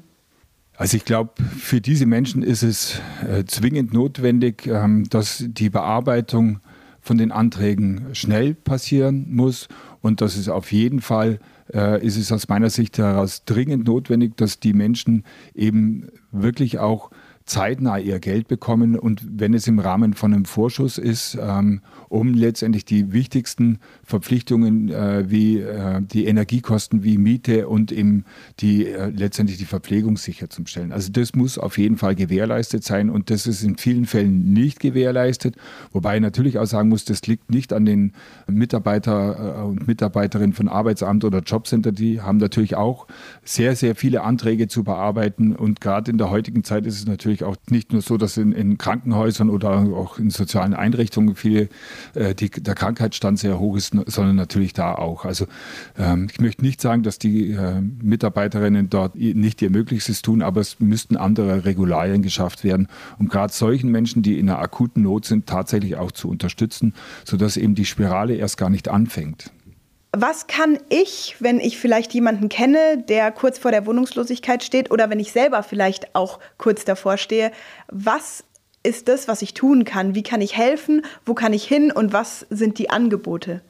Also 0.77 0.97
ich 0.97 1.05
glaube, 1.05 1.31
für 1.57 1.79
diese 1.79 2.05
Menschen 2.05 2.41
ist 2.41 2.63
es 2.63 2.99
äh, 3.29 3.45
zwingend 3.45 3.93
notwendig, 3.93 4.67
ähm, 4.67 5.07
dass 5.09 5.43
die 5.47 5.69
Bearbeitung 5.69 6.59
von 7.05 7.19
den 7.19 7.31
Anträgen 7.31 8.07
schnell 8.13 8.55
passieren 8.55 9.27
muss. 9.29 9.67
Und 10.01 10.21
dass 10.21 10.35
es 10.35 10.49
auf 10.49 10.71
jeden 10.71 11.01
Fall 11.01 11.39
äh, 11.71 12.03
ist 12.03 12.17
es 12.17 12.31
aus 12.31 12.47
meiner 12.47 12.71
Sicht 12.71 12.97
heraus 12.97 13.43
dringend 13.45 13.85
notwendig, 13.85 14.35
dass 14.37 14.59
die 14.59 14.73
Menschen 14.73 15.23
eben 15.53 16.07
wirklich 16.31 16.79
auch 16.79 17.11
zeitnah 17.45 17.97
ihr 17.97 18.19
Geld 18.19 18.47
bekommen. 18.47 18.97
Und 18.97 19.21
wenn 19.39 19.53
es 19.53 19.67
im 19.67 19.79
Rahmen 19.79 20.13
von 20.13 20.33
einem 20.33 20.45
Vorschuss 20.45 20.97
ist, 20.97 21.37
ähm, 21.39 21.81
um 22.09 22.33
letztendlich 22.33 22.85
die 22.85 23.13
wichtigsten 23.13 23.79
Verpflichtungen 24.03 24.89
äh, 24.89 25.29
wie 25.29 25.59
äh, 25.59 26.01
die 26.01 26.25
Energiekosten, 26.25 27.03
wie 27.03 27.17
Miete 27.17 27.67
und 27.67 27.91
eben 27.91 28.25
die 28.59 28.87
äh, 28.87 29.09
letztendlich 29.09 29.57
die 29.57 29.65
Verpflegung 29.65 30.17
sicherzustellen. 30.17 30.91
Also 30.91 31.11
das 31.11 31.35
muss 31.35 31.57
auf 31.57 31.77
jeden 31.77 31.97
Fall 31.97 32.15
gewährleistet 32.15 32.83
sein. 32.83 33.09
Und 33.09 33.29
das 33.29 33.45
ist 33.45 33.63
in 33.63 33.77
vielen 33.77 34.05
Fällen 34.05 34.53
nicht 34.53 34.79
gewährleistet, 34.79 35.55
wobei 35.91 36.15
ich 36.15 36.21
natürlich 36.21 36.57
auch 36.57 36.65
sagen 36.65 36.89
muss, 36.89 37.05
das 37.05 37.25
liegt 37.27 37.51
nicht 37.51 37.73
an 37.73 37.85
den 37.85 38.13
Mitarbeiter 38.47 39.59
äh, 39.59 39.63
und 39.63 39.87
Mitarbeiterinnen 39.87 40.53
von 40.53 40.67
Arbeitsamt 40.67 41.23
oder 41.23 41.39
Jobcenter, 41.39 41.91
die 41.91 42.21
haben 42.21 42.37
natürlich 42.37 42.75
auch 42.75 43.07
sehr, 43.43 43.75
sehr 43.75 43.95
viele 43.95 44.23
Anträge 44.23 44.67
zu 44.67 44.83
bearbeiten. 44.83 45.55
Und 45.55 45.79
gerade 45.81 46.09
in 46.09 46.17
der 46.17 46.31
heutigen 46.31 46.63
Zeit 46.63 46.85
ist 46.85 46.97
es 46.97 47.05
natürlich 47.05 47.34
natürlich 47.41 47.57
auch 47.57 47.71
nicht 47.71 47.91
nur 47.91 48.01
so, 48.01 48.17
dass 48.17 48.37
in, 48.37 48.51
in 48.51 48.77
Krankenhäusern 48.77 49.49
oder 49.49 49.71
auch 49.71 50.17
in 50.17 50.29
sozialen 50.29 50.73
Einrichtungen 50.73 51.35
viele, 51.35 51.69
äh, 52.13 52.33
die, 52.35 52.49
der 52.49 52.75
Krankheitsstand 52.75 53.39
sehr 53.39 53.59
hoch 53.59 53.75
ist, 53.75 53.93
sondern 54.05 54.35
natürlich 54.35 54.73
da 54.73 54.95
auch. 54.95 55.25
Also 55.25 55.45
ähm, 55.97 56.27
ich 56.31 56.39
möchte 56.39 56.63
nicht 56.63 56.81
sagen, 56.81 57.03
dass 57.03 57.19
die 57.19 57.51
äh, 57.51 57.81
Mitarbeiterinnen 57.81 58.89
dort 58.89 59.15
nicht 59.15 59.61
ihr 59.61 59.69
Möglichstes 59.69 60.21
tun, 60.21 60.41
aber 60.41 60.61
es 60.61 60.79
müssten 60.79 61.17
andere 61.17 61.65
Regularien 61.65 62.21
geschafft 62.21 62.63
werden, 62.63 62.87
um 63.19 63.27
gerade 63.27 63.53
solchen 63.53 63.91
Menschen, 63.91 64.21
die 64.21 64.39
in 64.39 64.49
einer 64.49 64.59
akuten 64.59 65.03
Not 65.03 65.25
sind, 65.25 65.47
tatsächlich 65.47 65.95
auch 65.97 66.11
zu 66.11 66.29
unterstützen, 66.29 66.93
sodass 67.25 67.57
eben 67.57 67.75
die 67.75 67.85
Spirale 67.85 68.35
erst 68.35 68.57
gar 68.57 68.69
nicht 68.69 68.87
anfängt. 68.87 69.51
Was 70.17 70.47
kann 70.47 70.79
ich, 70.87 71.35
wenn 71.39 71.59
ich 71.59 71.77
vielleicht 71.77 72.13
jemanden 72.13 72.47
kenne, 72.47 72.97
der 72.97 73.33
kurz 73.33 73.59
vor 73.59 73.71
der 73.71 73.85
Wohnungslosigkeit 73.85 74.63
steht 74.63 74.89
oder 74.89 75.09
wenn 75.09 75.19
ich 75.19 75.33
selber 75.33 75.61
vielleicht 75.61 76.15
auch 76.15 76.39
kurz 76.57 76.85
davor 76.85 77.17
stehe, 77.17 77.51
was 77.89 78.45
ist 78.81 79.09
das, 79.09 79.27
was 79.27 79.41
ich 79.41 79.53
tun 79.53 79.83
kann? 79.83 80.15
Wie 80.15 80.23
kann 80.23 80.39
ich 80.39 80.55
helfen? 80.55 81.05
Wo 81.25 81.33
kann 81.33 81.51
ich 81.51 81.65
hin? 81.65 81.91
Und 81.91 82.13
was 82.13 82.45
sind 82.49 82.77
die 82.77 82.89
Angebote? 82.89 83.61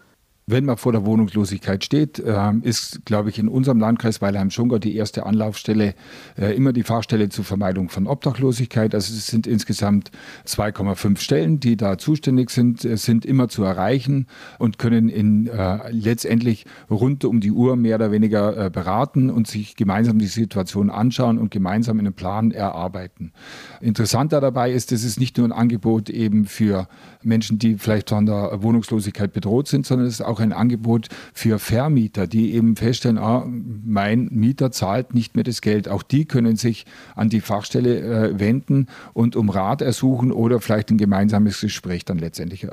Wenn 0.48 0.66
man 0.66 0.78
vor 0.78 0.92
der 0.92 1.08
Wohnungslosigkeit 1.08 1.84
steht, 1.84 2.22
ähm, 2.24 2.62
ist, 2.62 3.04
glaube 3.04 3.30
ich, 3.30 3.40
in 3.40 3.48
unserem 3.48 3.80
Landkreis 3.80 4.22
Weilheim-Schongau 4.22 4.78
die 4.78 4.96
erste 4.96 5.26
Anlaufstelle 5.26 5.96
äh, 6.38 6.56
immer 6.56 6.72
die 6.72 6.84
Fachstelle 6.84 7.30
zur 7.30 7.44
Vermeidung 7.44 7.90
von 7.90 8.06
Obdachlosigkeit. 8.06 8.94
Also 8.94 9.12
es 9.12 9.26
sind 9.26 9.48
insgesamt 9.48 10.12
2,5 10.46 11.18
Stellen, 11.18 11.60
die 11.60 11.78
da 11.78 11.98
zuständig 11.98 12.52
sind, 12.52 12.82
sind 12.82 13.26
immer 13.26 13.48
zu 13.48 13.64
erreichen 13.64 14.28
und 14.60 14.78
können 14.78 15.10
in, 15.10 15.48
äh, 15.48 15.90
letztendlich 15.90 16.68
rund 16.92 17.26
um 17.26 17.40
die 17.40 17.52
Uhr 17.52 17.76
mehr 17.76 17.96
oder 17.96 18.12
weniger 18.12 18.66
äh, 18.66 18.70
beraten 18.70 19.32
und 19.32 19.48
sich 19.48 19.76
gemeinsam 19.76 20.20
die 20.20 20.28
Situation 20.28 20.92
anschauen 20.92 21.40
und 21.40 21.50
gemeinsam 21.50 21.98
einen 21.98 22.14
Plan 22.14 22.52
erarbeiten. 22.52 23.34
Interessanter 23.82 24.42
dabei 24.42 24.72
ist, 24.72 24.92
es 24.92 25.06
ist 25.06 25.20
nicht 25.20 25.40
nur 25.40 25.48
ein 25.48 25.52
Angebot 25.52 26.12
eben 26.12 26.46
für 26.46 26.88
Menschen, 27.24 27.58
die 27.58 27.80
vielleicht 27.80 28.10
von 28.10 28.28
der 28.28 28.62
Wohnungslosigkeit 28.62 29.34
bedroht 29.34 29.68
sind, 29.68 29.88
sondern 29.88 30.06
es 30.06 30.20
ist 30.20 30.22
auch 30.22 30.35
ein 30.40 30.54
Angebot 30.54 31.10
für 31.34 31.60
Vermieter, 31.60 32.28
die 32.28 32.54
eben 32.54 32.76
feststellen, 32.76 33.18
ah, 33.18 33.46
mein 33.48 34.30
Mieter 34.32 34.72
zahlt 34.72 35.14
nicht 35.14 35.36
mehr 35.36 35.44
das 35.44 35.62
Geld. 35.62 35.88
Auch 35.88 36.04
die 36.04 36.26
können 36.26 36.56
sich 36.56 36.86
an 37.16 37.30
die 37.30 37.42
Fachstelle 37.42 38.00
äh, 38.00 38.40
wenden 38.40 38.88
und 39.14 39.36
um 39.36 39.50
Rat 39.50 39.82
ersuchen 39.82 40.32
oder 40.32 40.60
vielleicht 40.60 40.92
ein 40.92 40.98
gemeinsames 40.98 41.60
Gespräch 41.62 42.06
dann 42.06 42.18
letztendlich 42.18 42.64
äh, 42.64 42.70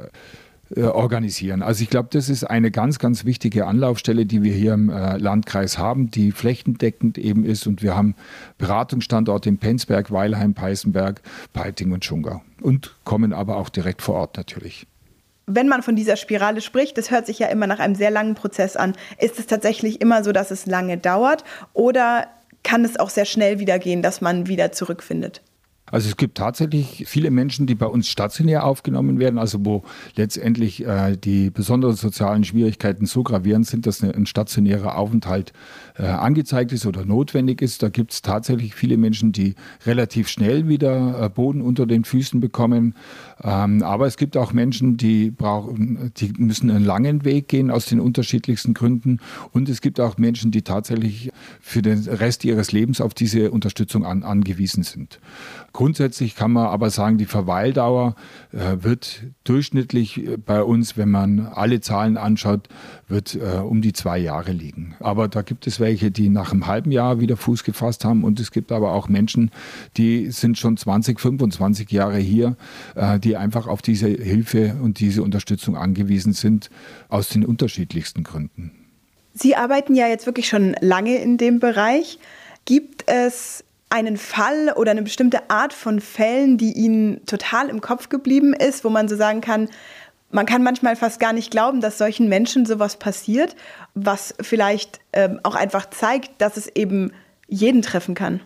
äh 0.74 0.84
organisieren. 0.84 1.62
Also 1.62 1.82
ich 1.82 1.90
glaube, 1.90 2.08
das 2.12 2.28
ist 2.28 2.44
eine 2.44 2.70
ganz, 2.70 2.98
ganz 2.98 3.24
wichtige 3.24 3.66
Anlaufstelle, 3.66 4.26
die 4.26 4.42
wir 4.42 4.54
hier 4.54 4.74
im 4.74 4.90
äh, 4.90 5.16
Landkreis 5.18 5.78
haben, 5.78 6.10
die 6.10 6.32
flächendeckend 6.32 7.18
eben 7.18 7.44
ist. 7.44 7.66
Und 7.66 7.82
wir 7.82 7.96
haben 7.96 8.14
Beratungsstandorte 8.58 9.48
in 9.48 9.58
Penzberg, 9.58 10.10
Weilheim, 10.10 10.54
Peißenberg, 10.54 11.20
Peiting 11.52 11.92
und 11.92 12.04
Schungau 12.04 12.42
und 12.60 12.94
kommen 13.04 13.32
aber 13.32 13.56
auch 13.56 13.68
direkt 13.68 14.02
vor 14.02 14.14
Ort 14.14 14.36
natürlich. 14.36 14.86
Wenn 15.46 15.68
man 15.68 15.82
von 15.82 15.96
dieser 15.96 16.16
Spirale 16.16 16.60
spricht, 16.60 16.96
das 16.98 17.10
hört 17.10 17.26
sich 17.26 17.38
ja 17.38 17.48
immer 17.48 17.66
nach 17.66 17.80
einem 17.80 17.94
sehr 17.94 18.10
langen 18.10 18.34
Prozess 18.34 18.76
an. 18.76 18.94
Ist 19.18 19.38
es 19.38 19.46
tatsächlich 19.46 20.00
immer 20.00 20.22
so, 20.22 20.32
dass 20.32 20.50
es 20.50 20.66
lange 20.66 20.98
dauert 20.98 21.44
oder 21.72 22.28
kann 22.62 22.84
es 22.84 22.98
auch 22.98 23.10
sehr 23.10 23.24
schnell 23.24 23.58
wieder 23.58 23.78
gehen, 23.78 24.02
dass 24.02 24.20
man 24.20 24.46
wieder 24.46 24.72
zurückfindet? 24.72 25.42
Also 25.92 26.08
es 26.08 26.16
gibt 26.16 26.38
tatsächlich 26.38 27.04
viele 27.06 27.30
Menschen, 27.30 27.66
die 27.66 27.74
bei 27.74 27.86
uns 27.86 28.08
stationär 28.08 28.64
aufgenommen 28.64 29.18
werden, 29.18 29.38
also 29.38 29.58
wo 29.64 29.84
letztendlich 30.16 30.84
äh, 30.84 31.16
die 31.16 31.50
besonderen 31.50 31.94
sozialen 31.94 32.44
Schwierigkeiten 32.44 33.04
so 33.04 33.22
gravierend 33.22 33.66
sind, 33.66 33.86
dass 33.86 34.02
ein 34.02 34.24
stationärer 34.24 34.96
Aufenthalt 34.96 35.52
äh, 35.98 36.04
angezeigt 36.04 36.72
ist 36.72 36.86
oder 36.86 37.04
notwendig 37.04 37.60
ist. 37.60 37.82
Da 37.82 37.90
gibt 37.90 38.12
es 38.12 38.22
tatsächlich 38.22 38.74
viele 38.74 38.96
Menschen, 38.96 39.32
die 39.32 39.54
relativ 39.84 40.28
schnell 40.28 40.66
wieder 40.66 41.22
äh, 41.22 41.28
Boden 41.28 41.60
unter 41.60 41.84
den 41.84 42.04
Füßen 42.04 42.40
bekommen. 42.40 42.94
Ähm, 43.44 43.82
aber 43.82 44.06
es 44.06 44.16
gibt 44.16 44.38
auch 44.38 44.54
Menschen, 44.54 44.96
die 44.96 45.30
brauchen, 45.30 46.10
die 46.16 46.32
müssen 46.38 46.70
einen 46.70 46.86
langen 46.86 47.26
Weg 47.26 47.48
gehen 47.48 47.70
aus 47.70 47.84
den 47.84 48.00
unterschiedlichsten 48.00 48.72
Gründen. 48.72 49.18
Und 49.52 49.68
es 49.68 49.82
gibt 49.82 50.00
auch 50.00 50.16
Menschen, 50.16 50.50
die 50.52 50.62
tatsächlich 50.62 51.30
für 51.60 51.82
den 51.82 51.98
Rest 52.08 52.46
ihres 52.46 52.72
Lebens 52.72 53.02
auf 53.02 53.12
diese 53.12 53.50
Unterstützung 53.50 54.06
an, 54.06 54.22
angewiesen 54.22 54.84
sind. 54.84 55.20
Grundsätzlich 55.82 56.36
kann 56.36 56.52
man 56.52 56.66
aber 56.66 56.90
sagen, 56.90 57.18
die 57.18 57.24
Verweildauer 57.24 58.14
äh, 58.52 58.84
wird 58.84 59.24
durchschnittlich 59.42 60.16
äh, 60.16 60.36
bei 60.36 60.62
uns, 60.62 60.96
wenn 60.96 61.10
man 61.10 61.40
alle 61.40 61.80
Zahlen 61.80 62.16
anschaut, 62.16 62.68
wird 63.08 63.34
äh, 63.34 63.58
um 63.58 63.82
die 63.82 63.92
zwei 63.92 64.16
Jahre 64.18 64.52
liegen. 64.52 64.94
Aber 65.00 65.26
da 65.26 65.42
gibt 65.42 65.66
es 65.66 65.80
welche, 65.80 66.12
die 66.12 66.28
nach 66.28 66.52
einem 66.52 66.68
halben 66.68 66.92
Jahr 66.92 67.18
wieder 67.18 67.36
Fuß 67.36 67.64
gefasst 67.64 68.04
haben 68.04 68.22
und 68.22 68.38
es 68.38 68.52
gibt 68.52 68.70
aber 68.70 68.92
auch 68.92 69.08
Menschen, 69.08 69.50
die 69.96 70.30
sind 70.30 70.56
schon 70.56 70.76
20, 70.76 71.18
25 71.18 71.90
Jahre 71.90 72.18
hier, 72.18 72.56
die 73.24 73.36
einfach 73.36 73.66
auf 73.66 73.82
diese 73.82 74.06
Hilfe 74.06 74.76
und 74.80 75.00
diese 75.00 75.24
Unterstützung 75.24 75.76
angewiesen 75.76 76.32
sind, 76.32 76.70
aus 77.08 77.28
den 77.28 77.44
unterschiedlichsten 77.44 78.22
Gründen. 78.22 78.70
Sie 79.34 79.56
arbeiten 79.56 79.96
ja 79.96 80.06
jetzt 80.06 80.26
wirklich 80.26 80.46
schon 80.46 80.76
lange 80.80 81.16
in 81.16 81.38
dem 81.38 81.58
Bereich. 81.58 82.20
Gibt 82.64 83.10
es 83.10 83.64
einen 83.92 84.16
Fall 84.16 84.72
oder 84.74 84.90
eine 84.90 85.02
bestimmte 85.02 85.50
Art 85.50 85.74
von 85.74 86.00
Fällen, 86.00 86.56
die 86.56 86.72
Ihnen 86.72 87.24
total 87.26 87.68
im 87.68 87.82
Kopf 87.82 88.08
geblieben 88.08 88.54
ist, 88.54 88.84
wo 88.84 88.88
man 88.88 89.06
so 89.06 89.16
sagen 89.16 89.42
kann, 89.42 89.68
man 90.30 90.46
kann 90.46 90.62
manchmal 90.62 90.96
fast 90.96 91.20
gar 91.20 91.34
nicht 91.34 91.50
glauben, 91.50 91.82
dass 91.82 91.98
solchen 91.98 92.26
Menschen 92.26 92.64
sowas 92.64 92.96
passiert, 92.96 93.54
was 93.94 94.34
vielleicht 94.40 95.00
ähm, 95.12 95.40
auch 95.42 95.54
einfach 95.54 95.90
zeigt, 95.90 96.40
dass 96.40 96.56
es 96.56 96.68
eben 96.68 97.12
jeden 97.48 97.82
treffen 97.82 98.14
kann. 98.14 98.40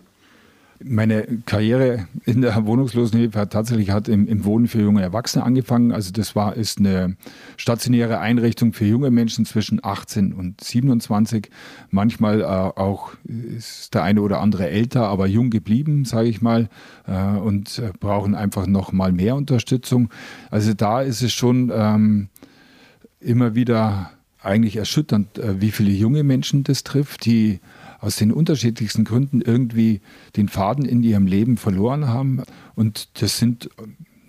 Meine 0.83 1.25
Karriere 1.45 2.07
in 2.25 2.41
der 2.41 2.65
Wohnungslosenhilfe 2.65 3.39
hat 3.39 3.53
tatsächlich 3.53 3.89
hat 3.89 4.07
im, 4.07 4.27
im, 4.27 4.45
Wohnen 4.45 4.67
für 4.67 4.81
junge 4.81 5.01
Erwachsene 5.01 5.43
angefangen. 5.43 5.91
Also 5.91 6.11
das 6.11 6.35
war 6.35 6.55
ist 6.55 6.79
eine 6.79 7.15
stationäre 7.57 8.19
Einrichtung 8.19 8.73
für 8.73 8.85
junge 8.85 9.09
Menschen 9.09 9.45
zwischen 9.45 9.83
18 9.83 10.33
und 10.33 10.63
27. 10.63 11.49
Manchmal 11.89 12.41
äh, 12.41 12.45
auch 12.45 13.13
ist 13.23 13.93
der 13.93 14.03
eine 14.03 14.21
oder 14.21 14.39
andere 14.39 14.69
älter, 14.69 15.07
aber 15.07 15.27
jung 15.27 15.49
geblieben, 15.49 16.05
sage 16.05 16.29
ich 16.29 16.41
mal, 16.41 16.69
äh, 17.07 17.37
und 17.37 17.79
äh, 17.79 17.91
brauchen 17.99 18.35
einfach 18.35 18.67
noch 18.67 18.91
mal 18.91 19.11
mehr 19.11 19.35
Unterstützung. 19.35 20.09
Also 20.51 20.73
da 20.73 21.01
ist 21.01 21.21
es 21.21 21.33
schon 21.33 21.71
ähm, 21.73 22.29
immer 23.19 23.55
wieder 23.55 24.11
eigentlich 24.41 24.77
erschütternd, 24.77 25.37
äh, 25.37 25.59
wie 25.61 25.71
viele 25.71 25.91
junge 25.91 26.23
Menschen 26.23 26.63
das 26.63 26.83
trifft, 26.83 27.25
die 27.25 27.59
aus 27.99 28.15
den 28.15 28.31
unterschiedlichsten 28.31 29.03
Gründen 29.03 29.41
irgendwie 29.41 30.01
den 30.35 30.49
Faden 30.49 30.85
in 30.85 31.03
ihrem 31.03 31.27
Leben 31.27 31.57
verloren 31.57 32.07
haben. 32.07 32.43
Und 32.75 33.21
das 33.21 33.37
sind 33.37 33.69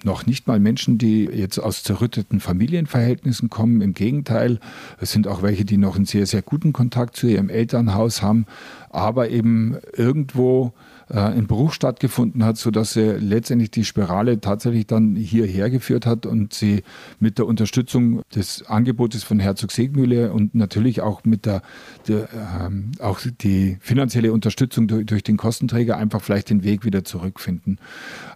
noch 0.04 0.26
nicht 0.26 0.46
mal 0.46 0.60
Menschen, 0.60 0.98
die 0.98 1.24
jetzt 1.24 1.58
aus 1.58 1.82
zerrütteten 1.82 2.40
Familienverhältnissen 2.40 3.50
kommen. 3.50 3.80
Im 3.80 3.94
Gegenteil, 3.94 4.60
es 5.00 5.12
sind 5.12 5.26
auch 5.26 5.42
welche, 5.42 5.64
die 5.64 5.76
noch 5.76 5.96
einen 5.96 6.06
sehr, 6.06 6.26
sehr 6.26 6.42
guten 6.42 6.72
Kontakt 6.72 7.16
zu 7.16 7.26
ihrem 7.26 7.48
Elternhaus 7.48 8.22
haben, 8.22 8.46
aber 8.90 9.30
eben 9.30 9.76
irgendwo 9.96 10.72
äh, 11.10 11.18
ein 11.18 11.46
Bruch 11.46 11.72
stattgefunden 11.72 12.44
hat, 12.44 12.56
sodass 12.56 12.92
sie 12.92 13.12
letztendlich 13.18 13.70
die 13.70 13.84
Spirale 13.84 14.40
tatsächlich 14.40 14.86
dann 14.86 15.16
hierher 15.16 15.70
geführt 15.70 16.06
hat 16.06 16.26
und 16.26 16.52
sie 16.52 16.82
mit 17.20 17.38
der 17.38 17.46
Unterstützung 17.46 18.22
des 18.34 18.66
Angebotes 18.66 19.24
von 19.24 19.40
Herzog 19.40 19.72
Segmühle 19.72 20.32
und 20.32 20.54
natürlich 20.54 21.00
auch 21.00 21.24
mit 21.24 21.46
der, 21.46 21.62
der 22.06 22.28
ähm, 22.60 22.92
auch 23.00 23.20
die 23.40 23.78
finanzielle 23.80 24.32
Unterstützung 24.32 24.88
durch, 24.88 25.06
durch 25.06 25.22
den 25.22 25.36
Kostenträger 25.36 25.96
einfach 25.96 26.20
vielleicht 26.20 26.50
den 26.50 26.62
Weg 26.62 26.84
wieder 26.84 27.04
zurückfinden. 27.04 27.78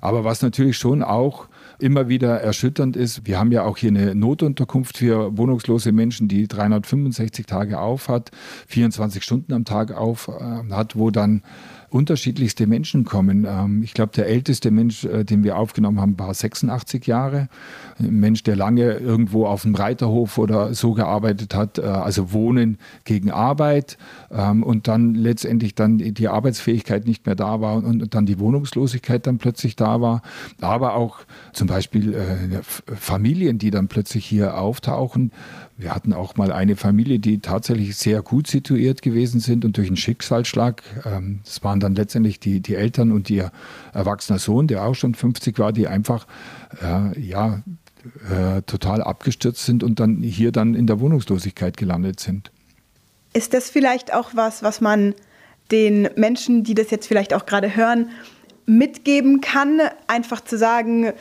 Aber 0.01 0.25
was 0.25 0.43
natürlich 0.43 0.77
schon 0.79 1.03
auch 1.03 1.49
immer 1.79 2.09
wieder 2.09 2.41
erschütternd 2.41 2.97
ist, 2.97 3.27
wir 3.27 3.39
haben 3.39 3.53
ja 3.53 3.65
auch 3.65 3.77
hier 3.77 3.91
eine 3.91 4.15
Notunterkunft 4.15 4.99
für 4.99 5.37
wohnungslose 5.37 5.93
Menschen, 5.93 6.29
die 6.29 6.47
365 6.47 7.47
Tage 7.47 7.81
auf 7.81 8.09
hat, 8.09 8.31
24 8.69 9.23
Stunden 9.23 9.53
am 9.53 9.65
Tag 9.65 9.93
auf 9.93 10.29
äh, 10.29 10.73
hat, 10.73 10.97
wo 10.97 11.11
dann 11.11 11.43
unterschiedlichste 11.93 12.67
Menschen 12.67 13.05
kommen. 13.05 13.47
Ähm, 13.49 13.83
ich 13.83 13.95
glaube, 13.95 14.13
der 14.15 14.27
älteste 14.27 14.71
Mensch, 14.71 15.05
äh, 15.05 15.25
den 15.25 15.45
wir 15.45 15.57
aufgenommen 15.57 16.01
haben, 16.01 16.19
war 16.19 16.33
86 16.33 17.07
Jahre. 17.07 17.49
Ein 17.99 18.21
Mensch, 18.21 18.43
der 18.43 18.57
lange 18.57 18.95
irgendwo 18.95 19.47
auf 19.47 19.63
dem 19.63 19.75
Reiterhof 19.75 20.39
oder 20.39 20.75
so 20.75 20.93
gearbeitet 20.95 21.55
hat, 21.55 21.79
äh, 21.79 21.83
also 21.83 22.33
Wohnen 22.33 22.79
gegen 23.05 23.31
Arbeit 23.31 23.99
ähm, 24.31 24.63
und 24.63 24.89
dann 24.89 25.15
letztendlich 25.15 25.75
dann 25.75 25.99
die 25.99 26.29
Arbeitsfähigkeit 26.29 27.07
nicht 27.07 27.27
mehr 27.27 27.35
da 27.35 27.61
war 27.61 27.77
und 27.77 28.15
dann 28.15 28.27
die 28.27 28.39
Wohnungslosigkeit 28.39 29.27
dann 29.27 29.39
plötzlich 29.39 29.77
da 29.77 30.01
war. 30.01 30.23
Aber 30.61 30.95
auch 30.95 31.19
zum 31.53 31.69
Beispiel 31.69 32.15
äh, 32.15 32.63
Familien, 32.95 33.59
die 33.59 33.71
dann 33.71 33.89
plötzlich 33.89 34.25
hier 34.25 34.59
auftauchen. 34.59 35.33
Wir 35.83 35.93
hatten 35.93 36.13
auch 36.13 36.37
mal 36.37 36.53
eine 36.53 36.77
Familie, 36.77 37.19
die 37.19 37.41
tatsächlich 37.41 37.97
sehr 37.97 38.23
gut 38.23 38.47
situiert 38.47 39.03
gewesen 39.03 39.41
sind 39.41 39.65
und 39.65 39.77
durch 39.77 39.89
einen 39.89 39.97
Schicksalsschlag, 39.97 40.83
ähm, 41.05 41.41
das 41.45 41.65
waren 41.65 41.81
dann 41.81 41.97
letztendlich 41.97 42.39
die, 42.39 42.61
die 42.61 42.77
Eltern 42.77 43.11
und 43.11 43.29
ihr 43.29 43.51
erwachsener 43.93 44.39
Sohn, 44.39 44.69
der 44.69 44.85
auch 44.85 44.95
schon 44.95 45.17
50 45.17 45.59
war, 45.59 45.73
die 45.73 45.89
einfach 45.89 46.29
äh, 46.81 47.21
ja, 47.21 47.63
äh, 48.31 48.63
total 48.63 49.03
abgestürzt 49.03 49.67
sind 49.67 49.83
und 49.83 49.99
dann 49.99 50.23
hier 50.23 50.53
dann 50.53 50.75
in 50.75 50.87
der 50.87 51.01
Wohnungslosigkeit 51.01 51.77
gelandet 51.77 52.21
sind. 52.21 52.53
Ist 53.33 53.53
das 53.53 53.69
vielleicht 53.69 54.15
auch 54.15 54.31
was, 54.35 54.63
was 54.63 54.81
man 54.81 55.15
den 55.73 56.09
Menschen, 56.15 56.63
die 56.63 56.75
das 56.75 56.93
jetzt 56.93 57.09
vielleicht 57.09 57.35
auch 57.35 57.45
gerade 57.45 57.75
hören, 57.75 58.11
mitgeben 58.67 59.41
kann, 59.41 59.81
einfach 60.07 60.43
zu 60.43 60.57
sagen, 60.57 61.13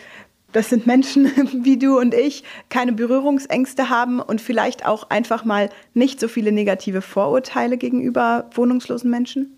das 0.52 0.70
sind 0.70 0.88
Menschen 0.88 1.32
wie 1.64 1.78
du 1.78 2.00
und 2.00 2.14
ich, 2.14 2.44
keine 2.70 2.94
Berührungsängste 2.94 3.90
haben 3.90 4.20
und 4.20 4.42
vielleicht 4.42 4.86
auch 4.86 5.10
einfach 5.10 5.46
mal 5.46 5.70
nicht 5.94 6.20
so 6.20 6.28
viele 6.28 6.52
negative 6.52 7.02
Vorurteile 7.02 7.78
gegenüber 7.78 8.50
wohnungslosen 8.54 9.10
Menschen? 9.10 9.58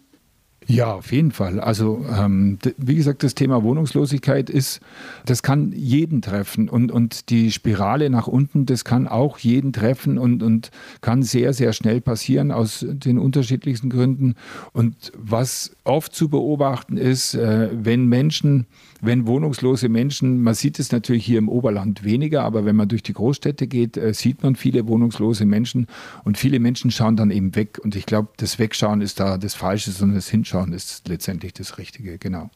Ja, 0.67 0.93
auf 0.93 1.11
jeden 1.11 1.31
Fall. 1.31 1.59
Also 1.59 2.05
ähm, 2.09 2.57
wie 2.77 2.95
gesagt, 2.95 3.23
das 3.23 3.35
Thema 3.35 3.63
Wohnungslosigkeit 3.63 4.49
ist, 4.49 4.79
das 5.25 5.43
kann 5.43 5.73
jeden 5.73 6.21
treffen 6.21 6.69
und, 6.69 6.91
und 6.91 7.29
die 7.29 7.51
Spirale 7.51 8.09
nach 8.09 8.27
unten, 8.27 8.65
das 8.65 8.85
kann 8.85 9.07
auch 9.07 9.39
jeden 9.39 9.73
treffen 9.73 10.17
und, 10.17 10.41
und 10.41 10.71
kann 11.01 11.21
sehr, 11.23 11.53
sehr 11.53 11.73
schnell 11.73 11.99
passieren 11.99 12.51
aus 12.51 12.85
den 12.87 13.17
unterschiedlichsten 13.17 13.89
Gründen. 13.89 14.35
Und 14.71 15.11
was 15.17 15.75
oft 15.83 16.15
zu 16.15 16.29
beobachten 16.29 16.97
ist, 16.97 17.35
äh, 17.35 17.69
wenn 17.73 18.05
Menschen, 18.05 18.65
wenn 19.05 19.27
wohnungslose 19.27 19.89
Menschen, 19.89 20.41
man 20.41 20.53
sieht 20.53 20.79
es 20.79 20.91
natürlich 20.91 21.25
hier 21.25 21.37
im 21.37 21.49
Oberland 21.49 22.03
weniger, 22.03 22.43
aber 22.43 22.65
wenn 22.65 22.75
man 22.75 22.87
durch 22.87 23.03
die 23.03 23.13
Großstädte 23.13 23.67
geht, 23.67 23.97
äh, 23.97 24.13
sieht 24.13 24.43
man 24.43 24.55
viele 24.55 24.87
wohnungslose 24.87 25.45
Menschen 25.45 25.87
und 26.23 26.37
viele 26.37 26.59
Menschen 26.59 26.89
schauen 26.89 27.17
dann 27.17 27.29
eben 27.29 27.55
weg. 27.55 27.79
Und 27.83 27.95
ich 27.95 28.05
glaube, 28.05 28.29
das 28.37 28.59
Wegschauen 28.59 29.01
ist 29.01 29.19
da 29.19 29.37
das 29.37 29.55
Falsche, 29.55 29.91
sondern 29.91 30.15
das 30.15 30.29
Hinschauen 30.29 30.71
ist 30.71 31.07
letztendlich 31.07 31.53
das 31.53 31.77
Richtige, 31.77 32.17
genau. 32.17 32.49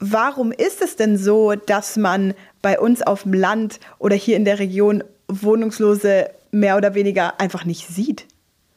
Warum 0.00 0.50
ist 0.50 0.82
es 0.82 0.96
denn 0.96 1.16
so, 1.16 1.54
dass 1.54 1.96
man 1.96 2.34
bei 2.60 2.78
uns 2.78 3.00
auf 3.00 3.22
dem 3.22 3.32
Land 3.32 3.78
oder 3.98 4.16
hier 4.16 4.36
in 4.36 4.44
der 4.44 4.58
Region 4.58 5.04
Wohnungslose 5.28 6.28
mehr 6.50 6.76
oder 6.76 6.94
weniger 6.94 7.40
einfach 7.40 7.64
nicht 7.64 7.86
sieht? 7.86 8.26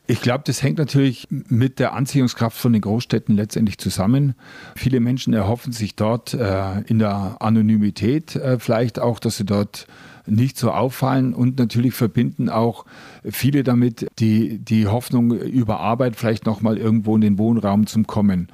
Ich 0.09 0.21
glaube, 0.21 0.43
das 0.47 0.63
hängt 0.63 0.77
natürlich 0.77 1.27
mit 1.29 1.79
der 1.79 1.93
Anziehungskraft 1.93 2.57
von 2.57 2.71
den 2.71 2.81
Großstädten 2.81 3.35
letztendlich 3.35 3.77
zusammen. 3.77 4.35
Viele 4.77 5.01
Menschen 5.01 5.33
erhoffen 5.33 5.73
sich 5.73 5.95
dort 5.95 6.33
äh, 6.33 6.79
in 6.87 6.99
der 6.99 7.35
Anonymität 7.39 8.37
äh, 8.37 8.57
vielleicht 8.57 8.99
auch, 8.99 9.19
dass 9.19 9.35
sie 9.35 9.45
dort 9.45 9.85
nicht 10.25 10.57
so 10.57 10.71
auffallen 10.71 11.33
und 11.33 11.57
natürlich 11.57 11.93
verbinden 11.93 12.49
auch 12.49 12.85
viele 13.23 13.63
damit 13.63 14.07
die, 14.19 14.59
die 14.59 14.87
Hoffnung 14.87 15.31
über 15.31 15.79
Arbeit 15.79 16.15
vielleicht 16.15 16.45
nochmal 16.45 16.77
irgendwo 16.77 17.15
in 17.15 17.21
den 17.21 17.37
Wohnraum 17.37 17.87
zu 17.87 18.03
kommen. 18.03 18.49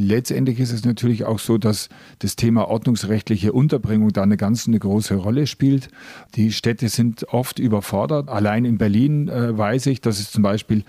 Letztendlich 0.00 0.58
ist 0.60 0.72
es 0.72 0.84
natürlich 0.84 1.24
auch 1.24 1.38
so, 1.38 1.58
dass 1.58 1.90
das 2.20 2.34
Thema 2.34 2.68
ordnungsrechtliche 2.68 3.52
Unterbringung 3.52 4.12
da 4.12 4.22
eine 4.22 4.38
ganz 4.38 4.66
eine 4.66 4.78
große 4.78 5.14
Rolle 5.14 5.46
spielt. 5.46 5.88
Die 6.36 6.52
Städte 6.52 6.88
sind 6.88 7.24
oft 7.28 7.58
überfordert. 7.58 8.30
Allein 8.30 8.64
in 8.64 8.78
Berlin 8.78 9.28
äh, 9.28 9.56
weiß 9.56 9.86
ich, 9.86 10.00
dass 10.00 10.18
es 10.18 10.30
zum 10.30 10.42
Beispiel 10.42 10.84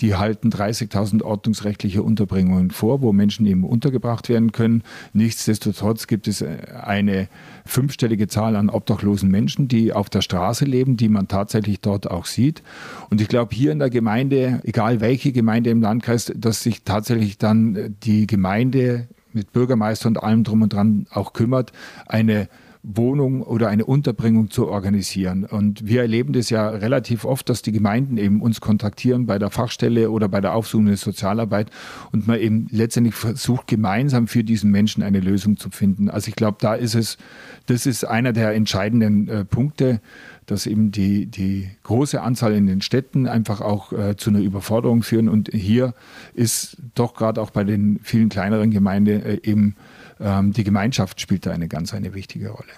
die 0.00 0.14
halten 0.14 0.50
30.000 0.50 1.22
ordnungsrechtliche 1.22 2.02
Unterbringungen 2.02 2.70
vor, 2.70 3.02
wo 3.02 3.12
Menschen 3.12 3.46
eben 3.46 3.64
untergebracht 3.64 4.28
werden 4.28 4.52
können. 4.52 4.82
Nichtsdestotrotz 5.12 6.06
gibt 6.06 6.28
es 6.28 6.40
äh, 6.40 6.56
eine 6.82 7.28
fünfstellige 7.64 8.28
Zahl 8.28 8.56
an 8.56 8.70
obdachlosen 8.70 9.30
Menschen, 9.30 9.68
die 9.68 9.92
auf 9.92 10.10
der 10.10 10.22
Straße 10.22 10.64
leben, 10.64 10.96
die 10.96 11.08
man 11.08 11.28
tatsächlich 11.28 11.80
dort 11.80 12.10
auch 12.10 12.26
sieht. 12.26 12.62
Und 13.10 13.20
ich 13.20 13.28
glaube, 13.28 13.54
hier 13.54 13.72
in 13.72 13.78
der 13.78 13.90
Gemeinde, 13.90 14.60
egal 14.64 15.00
welche 15.00 15.32
Gemeinde 15.32 15.70
im 15.70 15.82
Landkreis, 15.82 16.32
dass 16.34 16.62
sich 16.62 16.82
tatsächlich 16.82 17.38
dann 17.38 17.96
die 18.02 18.26
Gemeinde 18.26 19.08
mit 19.32 19.52
Bürgermeister 19.52 20.08
und 20.08 20.22
allem 20.22 20.44
drum 20.44 20.62
und 20.62 20.72
dran 20.72 21.06
auch 21.10 21.32
kümmert, 21.32 21.72
eine 22.06 22.48
Wohnung 22.84 23.42
oder 23.42 23.68
eine 23.68 23.84
Unterbringung 23.84 24.50
zu 24.50 24.66
organisieren. 24.66 25.44
Und 25.44 25.86
wir 25.86 26.00
erleben 26.00 26.32
das 26.32 26.50
ja 26.50 26.68
relativ 26.68 27.24
oft, 27.24 27.48
dass 27.48 27.62
die 27.62 27.70
Gemeinden 27.70 28.16
eben 28.16 28.42
uns 28.42 28.60
kontaktieren 28.60 29.26
bei 29.26 29.38
der 29.38 29.50
Fachstelle 29.50 30.10
oder 30.10 30.28
bei 30.28 30.40
der 30.40 30.54
aufsuchenden 30.54 30.96
Sozialarbeit 30.96 31.70
und 32.10 32.26
man 32.26 32.40
eben 32.40 32.66
letztendlich 32.70 33.14
versucht, 33.14 33.68
gemeinsam 33.68 34.26
für 34.26 34.42
diesen 34.42 34.72
Menschen 34.72 35.04
eine 35.04 35.20
Lösung 35.20 35.58
zu 35.58 35.70
finden. 35.70 36.10
Also 36.10 36.28
ich 36.28 36.34
glaube, 36.34 36.58
da 36.60 36.74
ist 36.74 36.96
es, 36.96 37.18
das 37.66 37.86
ist 37.86 38.04
einer 38.04 38.32
der 38.32 38.52
entscheidenden 38.52 39.28
äh, 39.28 39.44
Punkte, 39.44 40.00
dass 40.46 40.66
eben 40.66 40.90
die, 40.90 41.26
die 41.26 41.70
große 41.84 42.20
Anzahl 42.20 42.52
in 42.52 42.66
den 42.66 42.80
Städten 42.80 43.28
einfach 43.28 43.60
auch 43.60 43.92
äh, 43.92 44.16
zu 44.16 44.30
einer 44.30 44.40
Überforderung 44.40 45.04
führen. 45.04 45.28
Und 45.28 45.50
hier 45.52 45.94
ist 46.34 46.78
doch 46.96 47.14
gerade 47.14 47.40
auch 47.40 47.50
bei 47.50 47.62
den 47.62 48.00
vielen 48.02 48.28
kleineren 48.28 48.72
Gemeinden 48.72 49.22
äh, 49.22 49.38
eben 49.44 49.76
die 50.22 50.64
Gemeinschaft 50.64 51.20
spielt 51.20 51.46
da 51.46 51.50
eine 51.50 51.68
ganz 51.68 51.92
eine 51.92 52.14
wichtige 52.14 52.50
Rolle. 52.50 52.72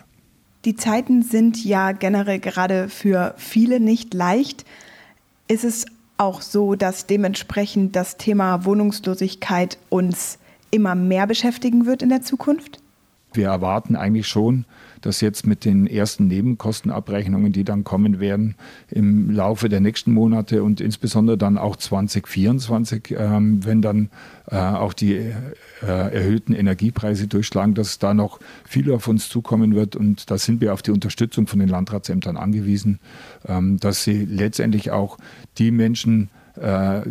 Die 0.65 0.77
Zeiten 0.77 1.23
sind 1.23 1.63
ja 1.63 1.93
generell 1.93 2.39
gerade 2.39 2.89
für 2.89 3.35
viele 3.37 3.81
nicht 3.81 4.15
leicht. 4.15 4.65
Ist 5.47 5.65
es 5.65 5.85
auch 6.17 6.41
so, 6.41 6.75
dass 6.75 7.07
dementsprechend 7.07 7.97
das 7.97 8.17
Thema 8.17 8.65
Wohnungslosigkeit 8.65 9.79
uns 9.91 10.39
immer 10.71 10.95
mehr 10.95 11.27
beschäftigen 11.27 11.87
wird 11.87 12.03
in 12.03 12.09
der 12.09 12.23
Zukunft? 12.23 12.81
Wir 13.35 13.49
erwarten 13.49 13.97
eigentlich 13.97 14.29
schon, 14.29 14.65
dass 15.01 15.21
jetzt 15.21 15.47
mit 15.47 15.65
den 15.65 15.87
ersten 15.87 16.27
Nebenkostenabrechnungen, 16.29 17.53
die 17.53 17.65
dann 17.65 17.85
kommen 17.85 18.21
werden 18.21 18.55
im 18.91 19.31
Laufe 19.31 19.69
der 19.69 19.81
nächsten 19.81 20.13
Monate 20.13 20.63
und 20.63 20.81
insbesondere 20.81 21.37
dann 21.37 21.59
auch 21.59 21.77
2024, 21.77 23.15
ähm, 23.19 23.65
wenn 23.65 23.83
dann 23.83 24.09
äh, 24.51 24.57
auch 24.57 24.95
die 24.95 25.15
äh, 25.15 25.33
erhöhten 25.83 26.55
Energiepreise 26.55 27.27
durchschlagen, 27.27 27.75
dass 27.75 27.99
da 27.99 28.15
noch 28.15 28.41
viel 28.65 28.91
auf 28.93 29.09
uns 29.09 29.29
zukommen 29.29 29.75
wird. 29.75 29.95
Und 29.95 30.31
da 30.31 30.39
sind 30.39 30.61
wir 30.61 30.73
auf 30.73 30.81
die 30.81 30.93
Unterstützung 30.93 31.47
von 31.47 31.59
den 31.59 31.69
Landratsämtern 31.69 32.37
angewiesen, 32.37 32.99
ähm, 33.47 33.79
dass 33.79 34.05
sie 34.05 34.25
letztendlich 34.25 34.91
auch 34.91 35.19
die 35.59 35.71
Menschen 35.71 36.31
äh, 36.57 36.99
äh, 36.99 37.03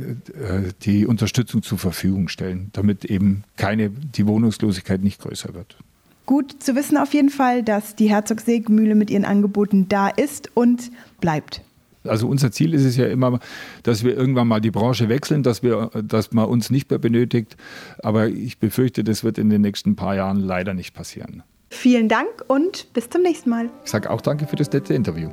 die 0.83 1.05
Unterstützung 1.05 1.63
zur 1.63 1.77
Verfügung 1.77 2.29
stellen, 2.29 2.69
damit 2.71 3.03
eben 3.03 3.43
keine, 3.57 3.89
die 3.89 4.25
Wohnungslosigkeit 4.25 5.03
nicht 5.03 5.21
größer 5.21 5.53
wird. 5.53 5.77
Gut 6.25 6.63
zu 6.63 6.75
wissen 6.75 6.97
auf 6.97 7.13
jeden 7.13 7.29
Fall, 7.29 7.63
dass 7.63 7.95
die 7.95 8.09
Herzogsägmühle 8.09 8.95
mit 8.95 9.09
ihren 9.09 9.25
Angeboten 9.25 9.87
da 9.89 10.07
ist 10.07 10.49
und 10.55 10.91
bleibt. 11.19 11.61
Also 12.05 12.27
unser 12.27 12.51
Ziel 12.51 12.73
ist 12.73 12.83
es 12.83 12.97
ja 12.97 13.07
immer, 13.07 13.39
dass 13.83 14.03
wir 14.03 14.15
irgendwann 14.15 14.47
mal 14.47 14.59
die 14.59 14.71
Branche 14.71 15.09
wechseln, 15.09 15.43
dass, 15.43 15.63
wir, 15.63 15.89
dass 16.03 16.33
man 16.33 16.45
uns 16.45 16.69
nicht 16.69 16.89
mehr 16.89 16.99
benötigt. 16.99 17.55
Aber 17.99 18.27
ich 18.27 18.59
befürchte, 18.59 19.03
das 19.03 19.23
wird 19.23 19.37
in 19.37 19.49
den 19.49 19.61
nächsten 19.61 19.95
paar 19.95 20.15
Jahren 20.15 20.39
leider 20.39 20.73
nicht 20.73 20.93
passieren. 20.93 21.43
Vielen 21.69 22.07
Dank 22.07 22.29
und 22.47 22.93
bis 22.93 23.09
zum 23.09 23.21
nächsten 23.21 23.49
Mal. 23.49 23.69
Ich 23.83 23.91
sage 23.91 24.09
auch 24.09 24.21
danke 24.21 24.47
für 24.47 24.55
das 24.55 24.71
nette 24.71 24.93
Interview. 24.93 25.29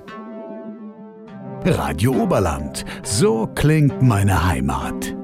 Radio 1.65 2.13
Oberland. 2.23 2.87
So 3.03 3.47
klingt 3.55 4.01
meine 4.01 4.47
Heimat. 4.47 5.15